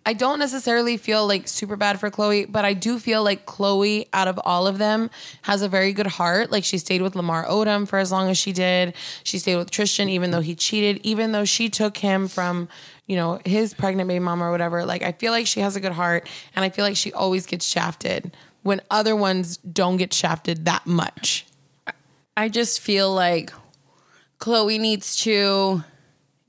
[0.06, 4.08] I don't necessarily feel like super bad for Khloe, but I do feel like Khloe
[4.14, 5.10] out of all of them
[5.44, 6.52] has a very good heart.
[6.52, 8.96] Like she stayed with Lamar Odom for as long as she did.
[9.24, 12.70] She stayed with Tristan even though he cheated, even though she took him from,
[13.06, 14.86] you know, his pregnant baby mama or whatever.
[14.86, 17.46] Like I feel like she has a good heart and I feel like she always
[17.46, 21.46] gets shafted when other ones don't get shafted that much.
[22.36, 23.52] I just feel like
[24.40, 25.84] Khloe needs to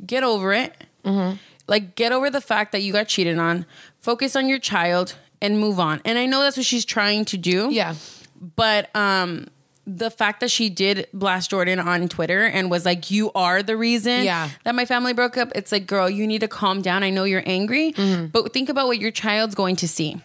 [0.06, 0.74] get over it.
[1.04, 1.36] Mm-hmm.
[1.70, 3.64] Like, get over the fact that you got cheated on,
[3.98, 6.02] focus on your child, and move on.
[6.04, 7.68] And I know that's what she's trying to do.
[7.72, 7.94] Yeah.
[8.56, 9.46] But um,
[9.86, 13.76] the fact that she did blast Jordyn on Twitter and was like, "You are the
[13.76, 14.50] reason Yeah.
[14.64, 17.02] that my family broke up." It's like, girl, you need to calm down.
[17.02, 17.92] I know you're angry,
[18.32, 20.20] but think about what your child's going to see.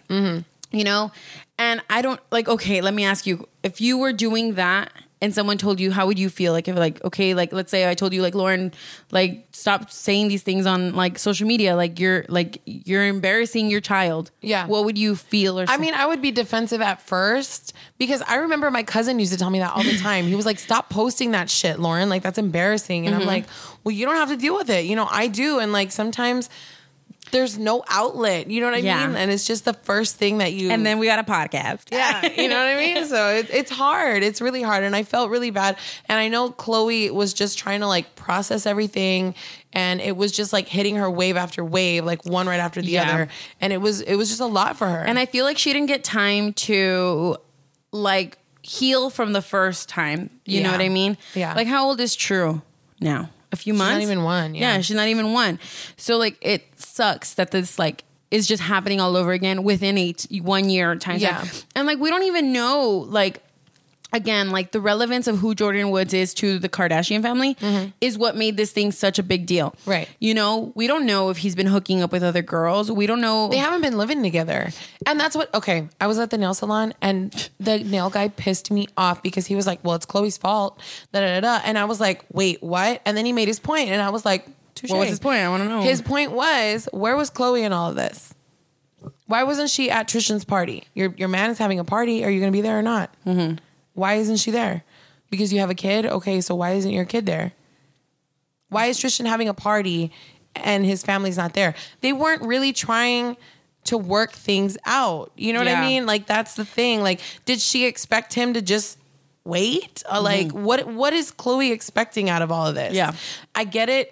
[0.72, 1.12] You know,
[1.58, 2.50] and I don't like.
[2.50, 6.08] Okay, let me ask you: if you were doing that and someone told you, how
[6.08, 6.52] would you feel?
[6.52, 8.74] Like, if like, okay, like let's say I told you, like Lauren,
[9.12, 11.76] like stop saying these things on like social media.
[11.76, 14.32] Like you're like you're embarrassing your child.
[14.42, 14.68] Yeah.
[14.68, 15.60] what would you feel?
[15.60, 19.32] Or I mean, I would be defensive at first because I remember my cousin used
[19.32, 20.26] to tell me that all the time.
[20.26, 22.10] He was like, "Stop posting that shit, Lauren.
[22.10, 23.30] Like that's embarrassing." And I'm mm-hmm.
[23.30, 23.46] like,
[23.84, 24.86] "Well, you don't have to deal with it.
[24.86, 26.50] You know, I do." And like sometimes
[27.32, 28.50] there's no outlet.
[28.50, 29.08] You know what I Yeah.
[29.08, 29.16] mean?
[29.16, 31.86] And it's just the first thing that you and then we got a podcast.
[31.92, 33.06] yeah, you know what I mean?
[33.08, 34.24] So it, it's hard.
[34.24, 34.84] It's really hard.
[34.84, 35.78] And I felt really bad.
[36.08, 39.36] And I know Khloe was just trying to like process everything.
[39.74, 42.92] And it was just like hitting her wave after wave, like one right after the
[42.92, 43.10] Yeah.
[43.12, 43.28] other.
[43.60, 45.00] And it was it was just a lot for her.
[45.00, 47.38] And I feel like she didn't get time to
[47.92, 50.30] like heal from the first time.
[50.46, 51.18] You know what I mean?
[51.34, 51.54] Yeah.
[51.54, 52.62] Like how old is True
[53.02, 53.30] now?
[53.52, 53.94] A few months?
[53.94, 54.82] not even one, yeah.
[54.82, 55.60] she's not even one.
[55.96, 56.64] So like it
[56.96, 61.20] sucks that this like is just happening all over again within eight one year time.
[61.20, 61.44] Yeah.
[61.44, 61.64] span.
[61.76, 63.42] And like we don't even know like
[64.14, 67.58] again, like the relevance of who Jordyn Woods is to the Kardashian family
[68.00, 69.72] is what made this thing such a big deal.
[69.72, 69.90] Mm-hmm.
[69.90, 70.10] Right.
[70.20, 72.90] You know, we don't know if he's been hooking up with other girls.
[72.90, 73.50] We don't know.
[73.50, 74.72] They haven't been living together.
[75.06, 78.72] And that's what, okay, I was at the nail salon and the nail guy pissed
[78.72, 80.80] me off because he was like, well, it's Khloe's fault.
[81.12, 81.62] Da, da, da.
[81.66, 83.02] And I was like, wait, what?
[83.06, 84.92] And then he made his point and I was like, touche.
[84.92, 85.40] What was his point?
[85.40, 85.82] I wanna know.
[85.82, 88.34] His point was, where was Khloe in all of this?
[89.28, 90.84] Why wasn't she at Tristan's party?
[90.94, 92.24] Your, your man is having a party.
[92.24, 93.14] Are you going to be there or not?
[93.26, 93.58] Mm-hmm.
[93.94, 94.84] Why isn't she there?
[95.32, 96.06] Because you have a kid?
[96.06, 97.54] Okay, so why isn't your kid there?
[98.70, 100.12] Why is Tristan having a party
[100.56, 101.76] and his family's not there?
[102.02, 103.38] They weren't really trying
[103.86, 105.32] to work things out.
[105.36, 105.82] You know what Yeah.
[105.82, 106.06] I mean?
[106.06, 107.02] Like that's the thing.
[107.02, 108.98] Like, did she expect him to just
[109.44, 110.04] wait?
[110.12, 112.94] Or like, what what is Khloe expecting out of all of this?
[112.94, 113.14] Yeah.
[113.54, 114.12] I get it.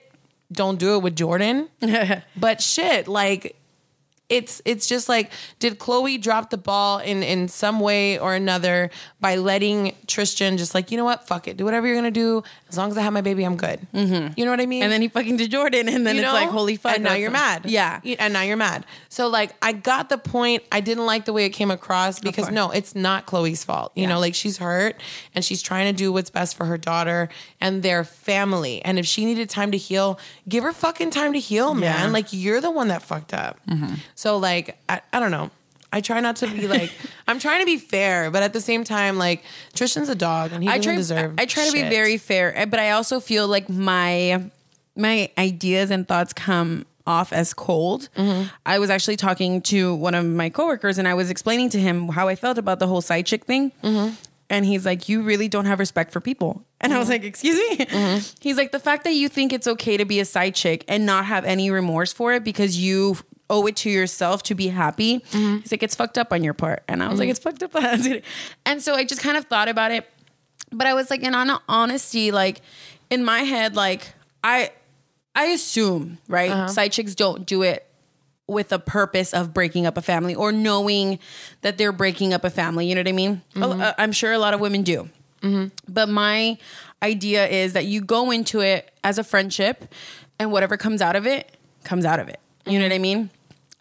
[0.52, 1.70] Don't do it with Jordyn.
[2.36, 3.56] but shit, like
[4.38, 8.90] it's it's just like did Khloe drop the ball in in some way or another
[9.20, 11.28] by letting Tristan just like you know what?
[11.28, 11.58] Fuck it.
[11.58, 12.44] Do whatever you're gonna do.
[12.70, 13.80] As long as I have my baby I'm good.
[13.94, 14.34] Mm-hmm.
[14.38, 14.84] you know what I mean?
[14.84, 16.34] And then he fucking to Jordyn, and then you it's know?
[16.34, 16.96] like, holy fuck.
[16.96, 17.66] and now you're mad.
[17.68, 18.00] Yeah.
[18.20, 18.86] And now you're mad.
[19.10, 20.64] So like I got the point.
[20.72, 23.92] I didn't like the way it came across because no it's not Khloe's fault.
[23.96, 24.10] You Yeah.
[24.10, 25.00] know like she's hurt
[25.36, 27.30] and she's trying to do what's best for her daughter
[27.62, 28.84] and their family.
[28.86, 32.08] And if she needed time to heal give her fucking time to heal man.
[32.08, 32.14] Yeah.
[32.14, 33.60] like you're the one that fucked up.
[34.16, 35.52] So like I, I don't know
[35.94, 36.92] I try not to be like
[37.28, 40.64] I'm trying to be fair, but at the same time, like Tristan's a dog and
[40.64, 40.96] he I doesn't try.
[40.96, 41.34] deserve.
[41.38, 44.50] I try to be very fair, eh, but I also feel like my
[44.96, 48.10] my ideas and thoughts come off as cold.
[48.18, 48.48] Mm-hmm.
[48.66, 52.10] I was actually talking to one of my coworkers, and I was explaining to him
[52.10, 53.72] how I felt about the whole side chick thing.
[53.84, 54.16] Mm-hmm.
[54.50, 57.56] And he's like, "You really don't have respect for people." And I was like, "Excuse
[57.56, 58.36] me." Mm-hmm.
[58.42, 61.06] He's like, "The fact that you think it's okay to be a side chick and
[61.06, 63.18] not have any remorse for it because you
[63.54, 65.58] owe it to yourself to be happy." Mm-hmm.
[65.60, 67.32] He's like, "It's fucked up on your part." And I was like, mm-hmm.
[67.32, 68.24] "It's fucked up."
[68.66, 70.10] and so I just kind of thought about it,
[70.72, 72.62] but I was like, in on honesty, like
[73.10, 74.14] in my head, like
[74.44, 74.72] I,
[75.36, 76.68] I assume right, uh-huh.
[76.68, 77.88] side chicks don't do it
[78.48, 81.20] with a purpose of breaking up a family or knowing
[81.62, 82.88] that they're breaking up a family.
[82.88, 83.42] You know what I mean?
[83.56, 83.82] Mm-hmm.
[83.82, 85.10] Uh, I'm sure a lot of women do.
[85.42, 85.68] Mm-hmm.
[85.88, 86.58] But my
[87.02, 89.94] idea is that you go into it as a friendship
[90.40, 92.40] and whatever comes out of it, comes out of it.
[92.66, 93.30] You know what I mean?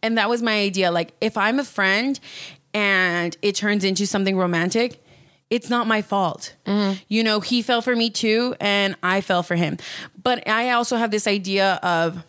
[0.02, 0.90] And that was my idea.
[0.90, 2.18] Like, if I'm a friend
[2.74, 5.02] and it turns into something romantic,
[5.50, 6.54] it's not my fault.
[6.66, 6.98] Mm-hmm.
[7.08, 9.76] You know, he fell for me too, and I fell for him.
[10.22, 12.24] But I also have this idea of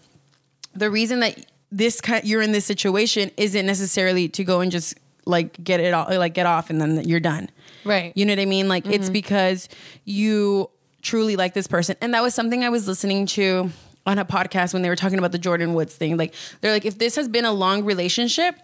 [0.76, 5.62] the reason that this you're in this situation isn't necessarily to go and just like
[5.64, 7.50] get it all like get off and then you're done
[7.86, 8.14] Right.
[8.16, 9.14] you know what i mean like it's mm-hmm.
[9.14, 9.70] because
[10.06, 10.70] you
[11.02, 13.72] truly like this person and that was something i was listening to
[14.06, 16.18] on a podcast when they were talking about the Jordyn Woods thing.
[16.18, 18.56] Like they're like, if this has been a long relationship,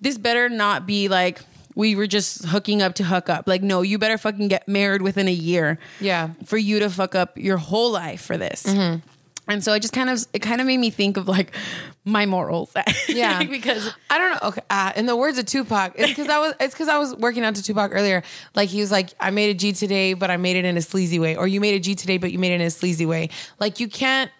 [0.00, 1.40] this better not be like
[1.74, 3.46] we were just hooking up to hook up.
[3.46, 5.78] Like, no, you better fucking get married within a year.
[6.00, 6.30] Yeah.
[6.46, 8.62] For you to fuck up your whole life for this.
[8.62, 9.06] Mm-hmm.
[9.48, 11.54] And so it just kind of it kind of made me think of like
[12.04, 12.74] my morals.
[13.08, 14.48] Yeah, because I don't know.
[14.48, 17.14] Okay, uh, in the words of Tupac, it's because I was it's because I was
[17.14, 18.24] working out to Tupac earlier.
[18.56, 20.82] Like he was like, I made a G today, but I made it in a
[20.82, 23.06] sleazy way, or you made a G today, but you made it in a sleazy
[23.06, 23.30] way.
[23.60, 24.30] Like you can't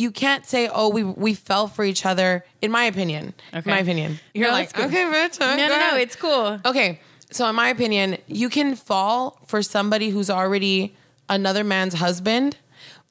[0.00, 2.44] you can't say, oh, we we fell for each other.
[2.62, 3.70] In my opinion, Okay.
[3.70, 6.58] my opinion, you're No, like, okay, bitch, no, no, no, it's cool.
[6.64, 10.94] Okay, so in my opinion, you can fall for somebody who's already
[11.28, 12.56] another man's husband,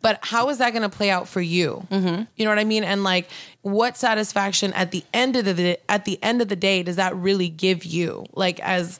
[0.01, 1.85] but how is that going to play out for you?
[1.91, 2.23] Mm-hmm.
[2.35, 2.83] You know what I mean?
[2.83, 3.29] And like,
[3.61, 7.15] what satisfaction at the end of the at the end of the day does that
[7.15, 8.25] really give you?
[8.33, 8.99] Like, as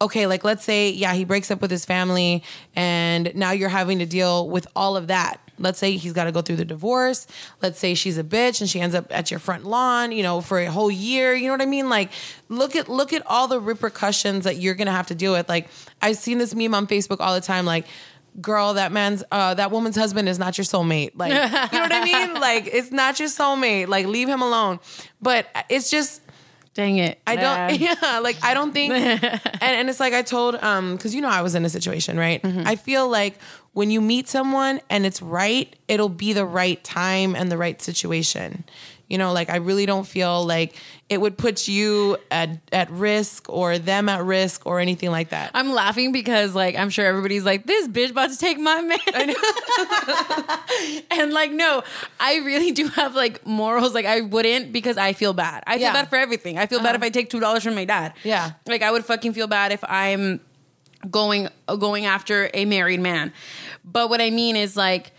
[0.00, 2.42] okay, like let's say, yeah, he breaks up with his family,
[2.74, 5.40] and now you're having to deal with all of that.
[5.58, 7.26] Let's say he's got to go through the divorce.
[7.62, 10.40] Let's say she's a bitch and she ends up at your front lawn, you know,
[10.40, 11.34] for a whole year.
[11.34, 11.88] You know what I mean?
[11.88, 12.10] Like,
[12.48, 15.48] look at look at all the repercussions that you're gonna have to deal with.
[15.48, 15.68] Like,
[16.00, 17.64] I've seen this meme on Facebook all the time.
[17.66, 17.86] Like,
[18.40, 21.12] girl, that man's uh, that woman's husband is not your soulmate.
[21.16, 22.34] Like, you know what I mean?
[22.40, 23.88] Like, it's not your soulmate.
[23.88, 24.80] Like, leave him alone.
[25.20, 26.22] But it's just.
[26.78, 27.20] Dang it.
[27.26, 27.80] I don't.
[27.80, 27.96] Yeah.
[28.02, 28.92] Yeah, like I don't think.
[28.94, 32.16] and, and it's like I told, um, because you know I was in a situation,
[32.16, 32.40] right?
[32.44, 33.40] I feel like
[33.72, 37.82] when you meet someone and it's right, it'll be the right time and the right
[37.82, 38.62] situation.
[39.08, 40.74] You know, like I really don't feel like
[41.08, 45.50] it would put you at at risk or them at risk or anything like that.
[45.54, 48.98] I'm laughing because like I'm sure everybody's like this bitch about to take my man.
[51.10, 51.82] and like no,
[52.20, 53.94] I really do have like morals.
[53.94, 55.62] Like I wouldn't because I feel bad.
[55.66, 55.92] I feel Yeah.
[55.94, 56.58] bad for everything.
[56.58, 56.96] I feel bad uh-huh.
[56.96, 58.12] if I take two dollars from my dad.
[58.24, 58.52] Yeah.
[58.66, 60.40] like I would fucking feel bad if I'm
[61.10, 63.32] going going after a married man.
[63.84, 65.12] But what I mean is like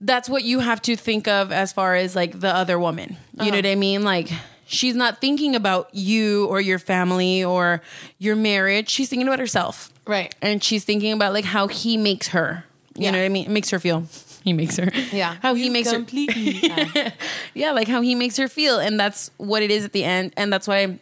[0.00, 3.16] that's what you have to think of as far as like the other woman.
[3.40, 4.02] You know what I mean?
[4.04, 4.30] Like
[4.66, 7.82] she's not thinking about you or your family or
[8.18, 8.88] your marriage.
[8.88, 9.90] She's thinking about herself.
[10.06, 10.34] Right.
[10.40, 12.64] And she's thinking about like how he makes her.
[12.96, 13.10] You Yeah.
[13.12, 13.44] know what I mean?
[13.46, 14.04] It makes her feel.
[14.42, 14.90] He makes her.
[15.12, 15.36] Yeah.
[15.42, 16.62] How he You makes her completely.
[17.54, 20.32] yeah, like how he makes her feel, and that's what it is at the end,
[20.34, 20.98] and that's why,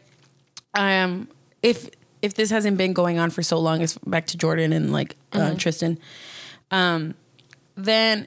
[0.74, 1.28] um,
[1.62, 1.88] if
[2.20, 5.14] if this hasn't been going on for so long, it's back to Jordyn and like
[5.32, 6.00] uh, Tristan,
[6.72, 7.14] um,
[7.76, 8.26] then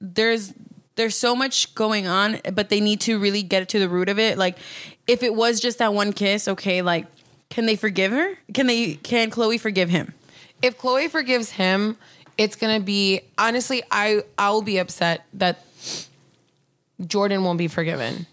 [0.00, 0.54] there's
[0.96, 4.18] there's so much going on, but they need to really get to the root of
[4.18, 4.38] it.
[4.38, 4.56] Like,
[5.06, 7.06] if it was just that one kiss, okay, like,
[7.50, 8.38] can they forgive her?
[8.54, 8.94] Can they?
[8.94, 10.14] Can Khloe forgive him?
[10.62, 11.96] if Khloe forgives him,
[12.38, 15.64] it's gonna be honestly, I I will be upset that
[17.00, 18.26] Jordyn won't be forgiven.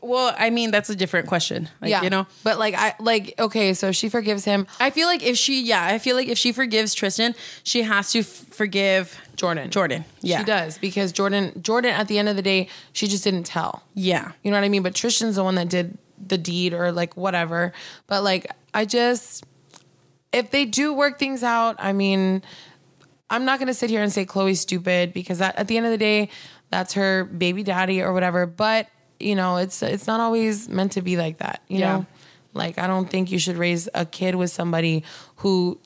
[0.00, 1.68] Well, I mean, that's a different question.
[1.80, 2.26] Like, yeah, you know.
[2.44, 4.66] but like I like okay, so she forgives him.
[4.78, 8.12] I feel like if she, yeah, I feel like if she forgives Tristan, she has
[8.12, 9.70] to f- forgive Jordyn.
[9.70, 13.24] Jordyn, yeah, She does because Jordyn Jordyn at the end of the day, she just
[13.24, 13.82] didn't tell.
[13.94, 14.82] yeah, You know what I mean?
[14.82, 17.72] But Tristan's the one that did the deed or like whatever.
[18.06, 19.44] But like I just
[20.32, 22.42] if they do work things out, I mean,
[23.30, 25.92] I'm not gonna sit here and say Khloe's stupid because that, at the end of
[25.92, 26.28] the day,
[26.70, 28.44] that's her baby daddy or whatever.
[28.46, 28.88] But
[29.20, 31.62] you know, it's it's not always meant to be like that.
[31.68, 31.92] You Yeah.
[31.98, 32.06] know,
[32.54, 35.04] like I don't think you should raise a kid with somebody
[35.36, 35.78] who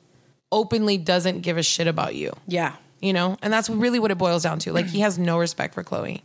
[0.52, 4.18] openly doesn't give a shit about you yeah, you know and that's really what it
[4.18, 6.20] boils down to like he has no respect for khloe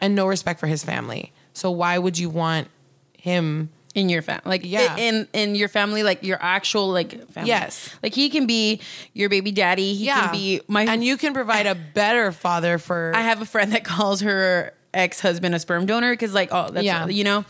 [0.00, 2.68] and no respect for his family so why would you want
[3.18, 4.96] him in your family, like Yeah.
[4.96, 7.48] yeah, in in your family, like your actual like family.
[7.48, 7.88] Yes.
[8.02, 8.80] like he can be
[9.14, 9.94] your baby daddy.
[9.94, 10.82] He can be my.
[10.82, 14.74] and you can provide a better father for I have a friend that calls her
[14.94, 17.06] ex husband a sperm donor because like oh that's Yeah.
[17.06, 17.44] you know,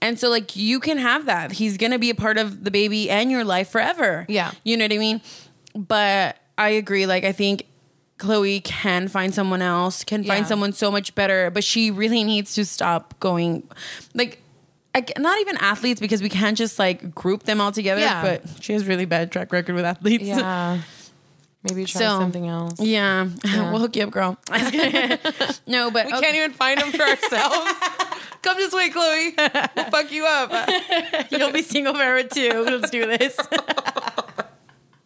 [0.00, 1.52] and so like you can have that.
[1.52, 4.26] He's gonna be a part of the baby and your life forever.
[4.28, 4.50] Yeah.
[4.64, 5.20] you know what I mean.
[5.74, 7.06] But I agree.
[7.06, 7.64] Like I think
[8.18, 10.46] Khloe can find someone else, can find Yeah.
[10.48, 13.62] someone so much better, but she really needs to stop going
[14.14, 14.42] like.
[14.94, 18.00] I, not even athletes because we can't just like group them all together.
[18.00, 18.22] Yeah.
[18.22, 20.24] But she has really bad track record with athletes.
[20.24, 20.80] yeah
[21.68, 24.38] maybe try So, something else Yeah, we'll hook you up, girl.
[25.66, 27.72] no, but we can't even find them for ourselves
[28.42, 30.52] come this way khloe we'll fuck you up
[31.30, 32.64] You'll be single forever too.
[32.64, 33.36] Let's do this.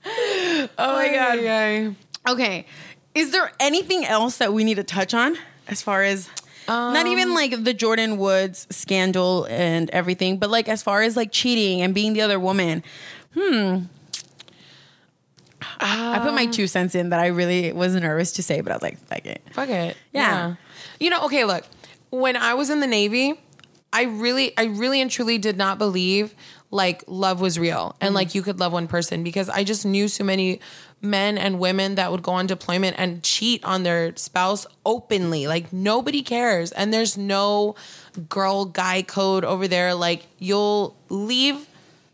[0.04, 1.42] oh my god.
[1.42, 1.96] god
[2.28, 2.66] Okay.
[3.14, 5.36] Is there anything else that we need to touch on
[5.68, 6.28] as far as
[6.68, 11.32] not even like the Jordyn Woods scandal and everything, but like as far as like
[11.32, 12.82] cheating and being the other woman?
[13.34, 13.84] Hmm.
[15.80, 16.52] I put my ah.
[16.52, 19.26] two cents in that I really was nervous to say, but I was like, fuck
[19.26, 19.42] it.
[19.52, 19.96] Fuck it.
[20.12, 20.56] Yeah.
[20.98, 21.64] You know, okay, look.
[22.10, 23.40] When I was in the Navy,
[23.92, 26.34] I really I really and truly did not believe
[26.70, 28.14] like love was real and mm.
[28.14, 30.60] like you could love one person because I just knew so many
[31.02, 35.46] men and women that would go on deployment and cheat on their spouse openly.
[35.46, 36.72] Like nobody cares.
[36.72, 37.74] And there's no
[38.28, 39.94] girl guy code over there.
[39.94, 41.66] Like you'll leave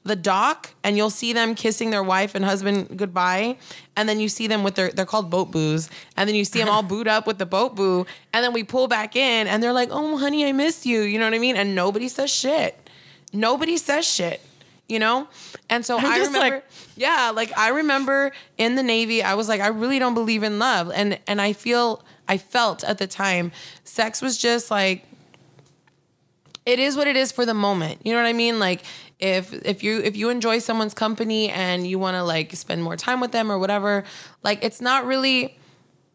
[0.09, 3.56] the dock and you'll see them kissing their wife and husband goodbye
[3.96, 6.59] and then you see them with their they're called boat boos and then you see
[6.59, 9.62] them all booed up with the boat boo and then we pull back in and
[9.62, 11.56] they're like oh honey i miss you you know what i mean?
[11.56, 12.88] And nobody says shit.
[13.32, 14.40] Nobody says shit
[14.88, 15.28] you know?
[15.68, 16.64] And so i just remember like-
[16.96, 20.59] yeah like i remember in the navy i was like i really don't believe in
[20.59, 23.52] love and and i feel i felt at the time
[23.84, 25.04] sex was just like
[26.69, 28.05] it is what it is for the moment.
[28.05, 28.59] You know what I mean?
[28.59, 28.83] Like
[29.19, 32.95] if if you if you enjoy someone's company and you want to like spend more
[32.95, 34.05] time with them or whatever,
[34.45, 35.57] like it's not really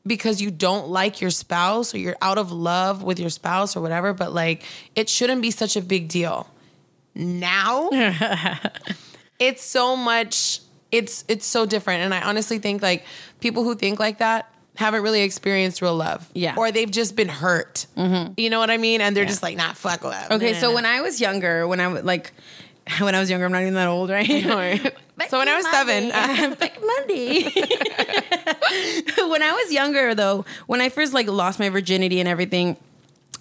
[0.06, 3.82] because you don't like your spouse or you're out of love with your spouse or
[3.82, 4.62] whatever, but like
[4.96, 6.48] it shouldn't be such a big deal.
[7.16, 7.90] Now
[9.40, 10.60] it's so much
[10.92, 13.06] it's it's so different and I honestly think like
[13.40, 16.28] people who think like that haven't really experienced real love.
[16.34, 16.56] Yeah.
[16.58, 17.86] Or they've just been hurt.
[17.96, 18.34] Mm-hmm.
[18.38, 19.02] You know what I mean?
[19.02, 20.32] And they're just like, nah, fuck love.
[20.32, 22.34] Okay, Nah, so nah, when I was younger, when I was like,
[23.00, 24.30] when I was younger, I'm not even that old, right?
[25.30, 27.46] So when I was seven, Back Monday.
[29.22, 32.78] Um, when I was younger, though, when I first like lost my virginity and everything,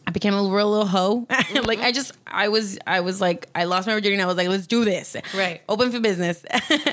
[0.07, 1.27] I became a real little hoe.
[1.65, 4.15] like I just, I was, I was like, I lost my virginity.
[4.15, 5.17] and I was like, let's do this.
[5.35, 5.63] Right.
[5.69, 6.45] Open for business.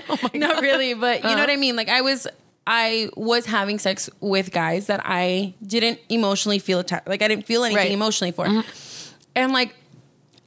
[0.10, 1.42] Oh not really, but you know uh-huh.
[1.44, 1.76] what I mean.
[1.76, 2.28] Like I was.
[2.72, 7.08] I was having sex with guys that I didn't emotionally feel attached.
[7.08, 7.92] Like I didn't feel anything Right.
[7.92, 8.46] emotionally for,
[9.36, 9.74] and like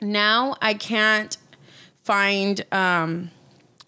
[0.01, 1.37] now I can't
[2.05, 3.31] find um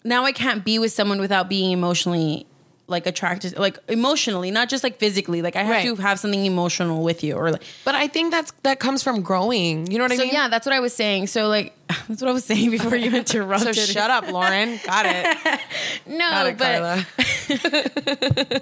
[0.03, 2.45] now I can't be with someone without being emotionally
[2.87, 5.85] like attracted like emotionally not just like physically like I have Right.
[5.87, 9.21] to have something emotional with you or like but I think that's that comes from
[9.23, 9.89] growing.
[9.91, 10.33] You know what I so mean?
[10.33, 11.73] yeah that's what I was saying so like
[12.07, 13.75] that's what I was saying before you interrupted.
[13.75, 14.79] So shut up, Lauren.
[14.85, 15.59] Got it.
[16.07, 17.05] no Got it,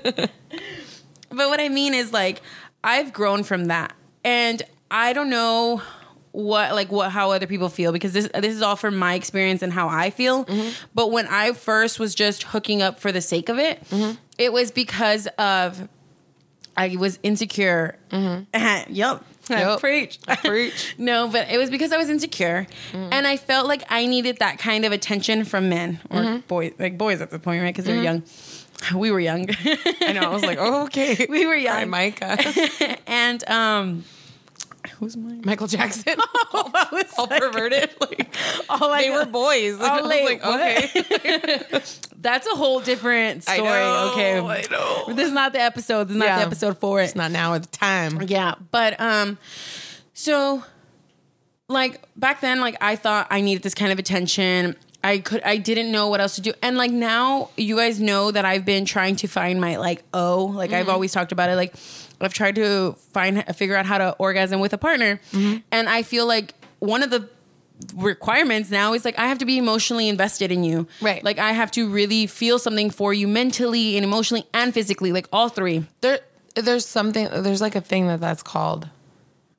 [0.07, 0.29] but
[1.29, 2.41] But what I mean is like
[2.83, 3.93] I've grown from that.
[4.23, 4.61] And
[4.91, 5.81] I don't know
[6.33, 9.61] what like what how other people feel because this this is all from my experience
[9.61, 10.45] and how I feel.
[10.45, 10.69] Mm-hmm.
[10.93, 14.17] But when I first was just hooking up for the sake of it, mm-hmm.
[14.37, 15.87] it was because of
[16.75, 17.97] I was insecure.
[18.09, 18.43] Mm-hmm.
[18.93, 19.79] Yep, Yup.
[19.79, 20.19] Preach.
[20.27, 20.95] I Preach.
[20.97, 24.57] no, but it was because I was insecure and I felt like I needed that
[24.57, 27.73] kind of attention from men or boys, like boys at the point, right?
[27.73, 28.23] Because they're young.
[28.93, 29.47] We were young.
[30.01, 30.23] I know.
[30.23, 31.25] I was like, oh, okay.
[31.29, 31.89] we were Hi, young.
[31.89, 32.37] Micah.
[33.07, 34.03] and um
[35.03, 35.41] who's mine?
[35.45, 36.15] Michael Jackson.
[36.53, 37.89] all, was all like- perverted.
[37.99, 38.35] Like,
[38.69, 39.77] all like, they were boys.
[39.79, 41.81] Oh, I was like, like, okay.
[42.17, 43.59] That's a whole different story.
[43.59, 44.39] know, okay.
[44.39, 45.13] I know.
[45.13, 46.05] This is not the episode.
[46.07, 47.05] This is not the episode for it.
[47.05, 48.21] It's not now at the time.
[48.23, 49.37] Yeah, but um,
[50.13, 50.63] so
[51.67, 54.75] like back then, like I thought I needed this kind of attention.
[55.05, 58.31] I could, I didn't know what else to do, and like now, you guys know
[58.31, 60.45] that I've been trying to find my like O.
[60.45, 61.55] Like I've always talked about it.
[61.57, 61.73] Like
[62.23, 65.57] I've tried to find, figure out how to orgasm with a partner, mm-hmm.
[65.71, 67.29] and I feel like one of the
[67.95, 70.87] requirements now is like I have to be emotionally invested in you.
[71.01, 71.23] Right.
[71.23, 75.27] Like I have to really feel something for you mentally and emotionally and physically, like
[75.31, 75.85] all three.
[76.01, 76.19] There,
[76.55, 77.27] there's something.
[77.31, 78.89] There's like a thing that that's called.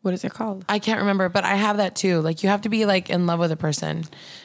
[0.04, 0.66] What is it called?
[0.68, 2.20] I can't remember, but I have that too.
[2.20, 4.04] Like you have to be like in love with a person,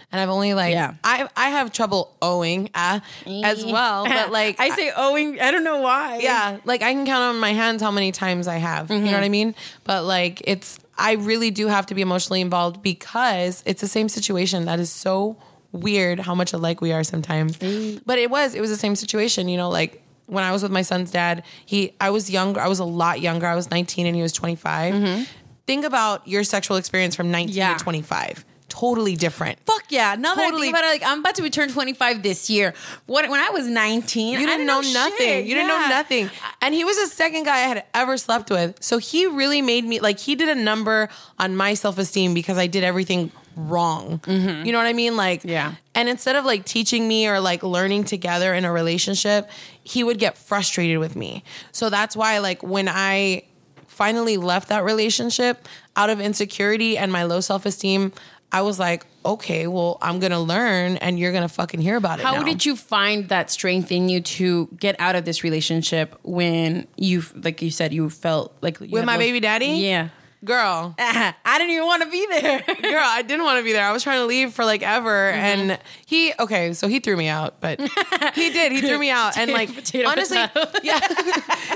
[0.10, 0.94] and I've only like Yeah.
[1.04, 3.70] I I have trouble owing uh, as eh.
[3.70, 4.06] well.
[4.06, 6.20] But like I say owing, I don't know why.
[6.20, 8.90] yeah, like I can count on my hands how many times I have.
[8.90, 9.14] You know mm-hmm.
[9.16, 9.54] what I mean?
[9.84, 14.08] But like it's I really do have to be emotionally involved because it's the same
[14.08, 14.64] situation.
[14.64, 15.36] That is so
[15.74, 17.58] weird how much alike we are sometimes.
[17.60, 18.00] Eh.
[18.06, 20.72] But it was it was the same situation, you know, like when I was with
[20.72, 23.48] my son's dad, he I was younger, I was a lot younger.
[23.48, 24.94] I was 19 and he was 25.
[24.94, 25.24] Mm-hmm.
[25.70, 27.78] Think about your sexual experience from 19 Yeah.
[27.78, 28.44] to 25.
[28.70, 29.60] Totally different.
[29.66, 30.16] Fuck yeah.
[30.18, 32.74] Now that I think about it, like I'm about to return 25 this year.
[33.06, 34.94] When, when I was 19, You I didn't, know, shit.
[34.94, 35.48] nothing.
[35.48, 36.30] You didn't know nothing.
[36.62, 38.82] And he was the second guy I had ever slept with.
[38.84, 42.66] So he really made me like he did a number on my self-esteem because I
[42.68, 44.20] did everything wrong.
[44.20, 44.66] Mm-hmm.
[44.66, 45.16] You know what I mean?
[45.18, 45.76] Like Yeah.
[45.96, 49.50] And instead of like teaching me or like learning together in a relationship,
[49.84, 51.44] he would get frustrated with me.
[51.72, 53.44] So that's why like when I
[54.00, 58.14] finally left that relationship out of insecurity and my low self-esteem,
[58.50, 62.26] I was like, okay, well, I'm gonna learn and you're gonna fucking hear about it.
[62.26, 62.44] How now.
[62.44, 67.24] did you find that strength in you to get out of this relationship when you,
[67.36, 69.66] like you said, you felt like you With my low- baby daddy?
[69.68, 70.10] Yeah.
[70.46, 72.62] girl, I didn't even want to be there.
[72.82, 73.86] girl, I didn't want to be there.
[73.86, 75.70] I was trying to leave for like ever, Mm-hmm.
[75.72, 77.80] and he okay, so he threw me out, but
[78.36, 78.72] he did.
[78.72, 80.80] He threw me out, and like Potato, honestly, potato.
[80.84, 81.00] yeah,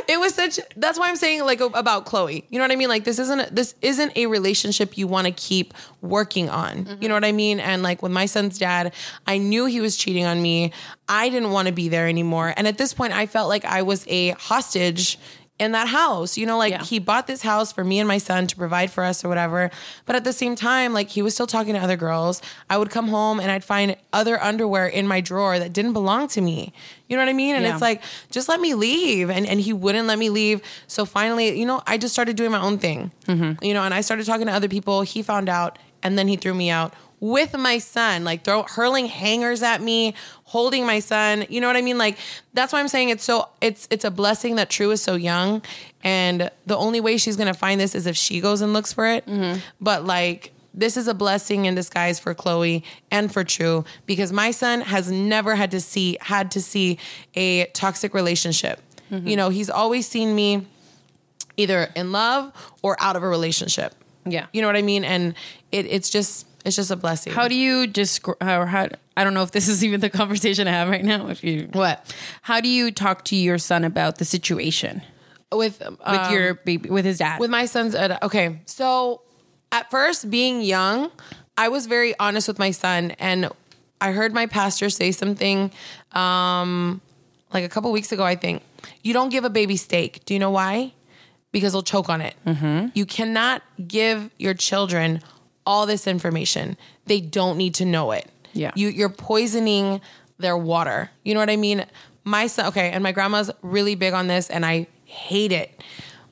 [0.08, 0.60] it was such.
[0.78, 2.44] That's why I'm saying like about Khloe.
[2.50, 2.90] You know what I mean?
[2.90, 6.86] Like this isn't this isn't a relationship you want to keep working on.
[6.86, 7.02] Mm-hmm.
[7.04, 7.60] You know what I mean?
[7.60, 8.94] And like with my son's dad,
[9.28, 10.72] I knew he was cheating on me.
[11.10, 13.82] I didn't want to be there anymore, and at this point, I felt like I
[13.82, 15.20] was a hostage
[15.64, 16.38] in that house.
[16.38, 16.84] You know, like Yeah.
[16.84, 19.72] he bought this house for me and my son to provide for us or whatever.
[20.06, 22.42] But at the same time, like he was still talking to other girls.
[22.70, 26.28] I would come home and I'd find other underwear in my drawer that didn't belong
[26.30, 26.74] to me.
[27.08, 27.56] You know what I mean?
[27.56, 27.74] And Yeah.
[27.74, 28.02] it's like,
[28.32, 29.30] just let me leave.
[29.30, 30.62] And and he wouldn't let me leave.
[30.88, 33.12] So finally, you know, I just started doing my own thing.
[33.28, 33.64] Mm-hmm.
[33.64, 35.02] You know, and I started talking to other people.
[35.02, 36.94] He found out and then he threw me out
[37.24, 40.14] with my son, like throw hurling hangers at me,
[40.44, 41.46] holding my son.
[41.48, 41.98] You know what I mean?
[41.98, 42.18] Like
[42.54, 45.62] that's why I'm saying it's so it's it's a blessing that True is so young,
[46.04, 49.08] and the only way she's gonna find this is if she goes and looks for
[49.08, 49.26] it.
[49.26, 49.60] Mm-hmm.
[49.80, 54.52] But like this is a blessing in disguise for Khloe and for True because my
[54.52, 57.00] son has never had to see had to see
[57.36, 58.82] a toxic relationship.
[59.10, 59.26] Mm-hmm.
[59.26, 60.68] You know, he's always seen me
[61.56, 62.52] either in love
[62.82, 63.96] or out of a relationship.
[64.26, 64.48] Yeah.
[64.52, 65.06] You know what I mean?
[65.06, 65.36] And
[65.72, 67.34] it, it's just it's just a blessing.
[67.34, 68.38] How do you describe?
[68.42, 68.88] How, how
[69.18, 71.28] I don't know if this is even the conversation I have right now.
[71.28, 75.02] If you what how do you talk to your son about the situation
[75.52, 77.40] with with um, your baby with his dad?
[77.40, 79.22] with my son's uh, okay so
[79.72, 81.12] at first being young
[81.58, 83.50] i was very honest with my son and
[84.02, 85.70] i heard my pastor say something
[86.14, 87.02] um
[87.54, 88.64] like a couple weeks ago i think
[89.04, 90.92] you don't give a baby steak do you know why
[91.52, 92.36] because they'll choke on it
[92.96, 95.22] you cannot give your children
[95.66, 98.72] all this information they don't need to know it Yeah.
[98.76, 100.02] you you're poisoning
[100.38, 101.86] their water you know what i mean
[102.24, 105.70] my son okay and my grandma's really big on this and i hate it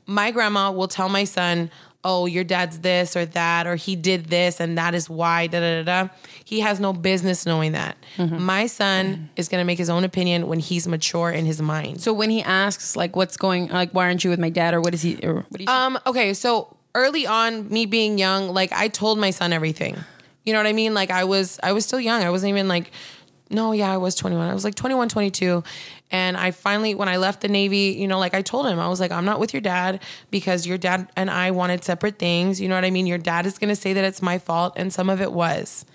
[0.08, 1.70] my grandma will tell my son,
[2.04, 5.60] "Oh, your dad's this or that, or he did this, and that is why." Da
[5.62, 6.10] da da da.
[6.44, 7.96] He has no business knowing that.
[8.18, 12.02] My son is going to make his own opinion when he's mature in his mind.
[12.02, 14.82] so when he asks like what's going like why aren't you with my dad or
[14.82, 15.98] what is he or what do you Um.
[16.08, 16.34] Okay.
[16.34, 19.98] So early on, me being young, like I told my son everything.
[20.44, 20.94] You know what I mean?
[20.94, 22.24] Like I was, I was still young.
[22.24, 22.92] I wasn't even like,
[23.52, 24.48] no, yeah, I was 21.
[24.48, 25.64] I was like 21, 22.
[26.10, 28.88] And I finally, when I left the Navy, you know, like I told him, I
[28.88, 32.60] was like, I'm not with your dad because your dad and I wanted separate things.
[32.60, 33.08] You know what I mean?
[33.08, 34.74] Your dad is going to say that it's my fault.
[34.76, 35.86] And some of it was,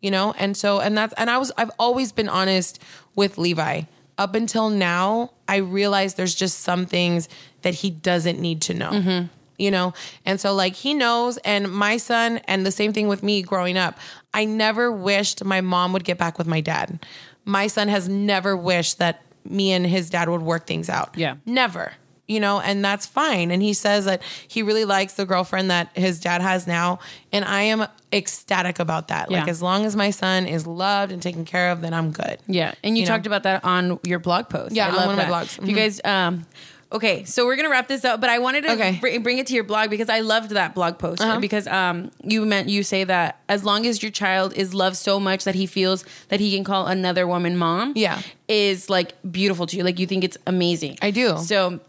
[0.00, 0.34] you know?
[0.38, 2.80] And so, and that's, and I was, I've always been honest
[3.14, 3.82] with Levi.
[4.16, 7.28] Up until now, I realize there's just some things
[7.62, 9.26] that he doesn't need to know mm-hmm.
[9.58, 9.92] You know
[10.26, 13.76] and so like he knows and my son and the same thing with me growing
[13.76, 13.98] up
[14.32, 16.98] i never wished my mom would get back with my dad
[17.44, 21.36] my son has never wished that me and his dad would work things out Yeah.
[21.46, 21.92] never
[22.26, 25.90] you know and that's fine and he says that he really likes the girlfriend that
[25.94, 26.98] his dad has now
[27.32, 31.20] and i am ecstatic about that like as long as my son is loved and
[31.20, 33.14] taken care of then i'm good Yeah, and you, You know?
[33.14, 34.74] talked about that on your blog post.
[34.74, 35.46] Yeah, I on love one of my that.
[35.46, 35.62] blogs.
[35.62, 36.46] If You guys, um,
[36.94, 38.98] okay, so we're gonna wrap this up, but I wanted to Okay.
[39.00, 41.40] bring, bring it to your blog because I loved that blog post Uh-huh.
[41.40, 45.18] because um, you meant you say that as long as your child is loved so
[45.18, 48.22] much that he feels that he can call another woman mom, Yeah.
[48.48, 49.82] is like beautiful to you.
[49.82, 50.96] Like you think it's amazing.
[51.02, 51.36] I do.
[51.38, 51.80] So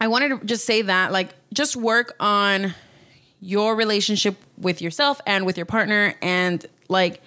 [0.00, 2.74] I wanted to just say that, like, just work on
[3.40, 7.20] your relationship with yourself and with your partner, and like,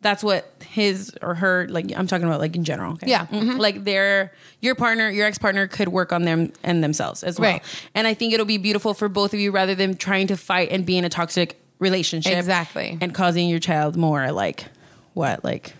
[0.00, 1.92] that's what his or her like.
[1.96, 2.92] I'm talking about like in general.
[2.94, 3.08] Okay?
[3.08, 3.26] Yeah.
[3.26, 3.58] Mhm.
[3.58, 7.52] like their your partner, your ex partner could work on them and themselves as well.
[7.52, 7.62] Right.
[7.94, 10.68] And I think it'll be beautiful for both of you rather than trying to fight
[10.70, 12.36] and be in a toxic relationship.
[12.36, 12.96] Exactly.
[13.00, 14.64] And causing your child more like
[15.14, 15.74] what like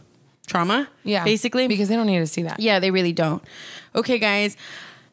[0.47, 0.89] trauma.
[1.05, 3.43] yeah basically because they don't need to see that yeah, they really don't.
[3.95, 4.57] Okay, guys,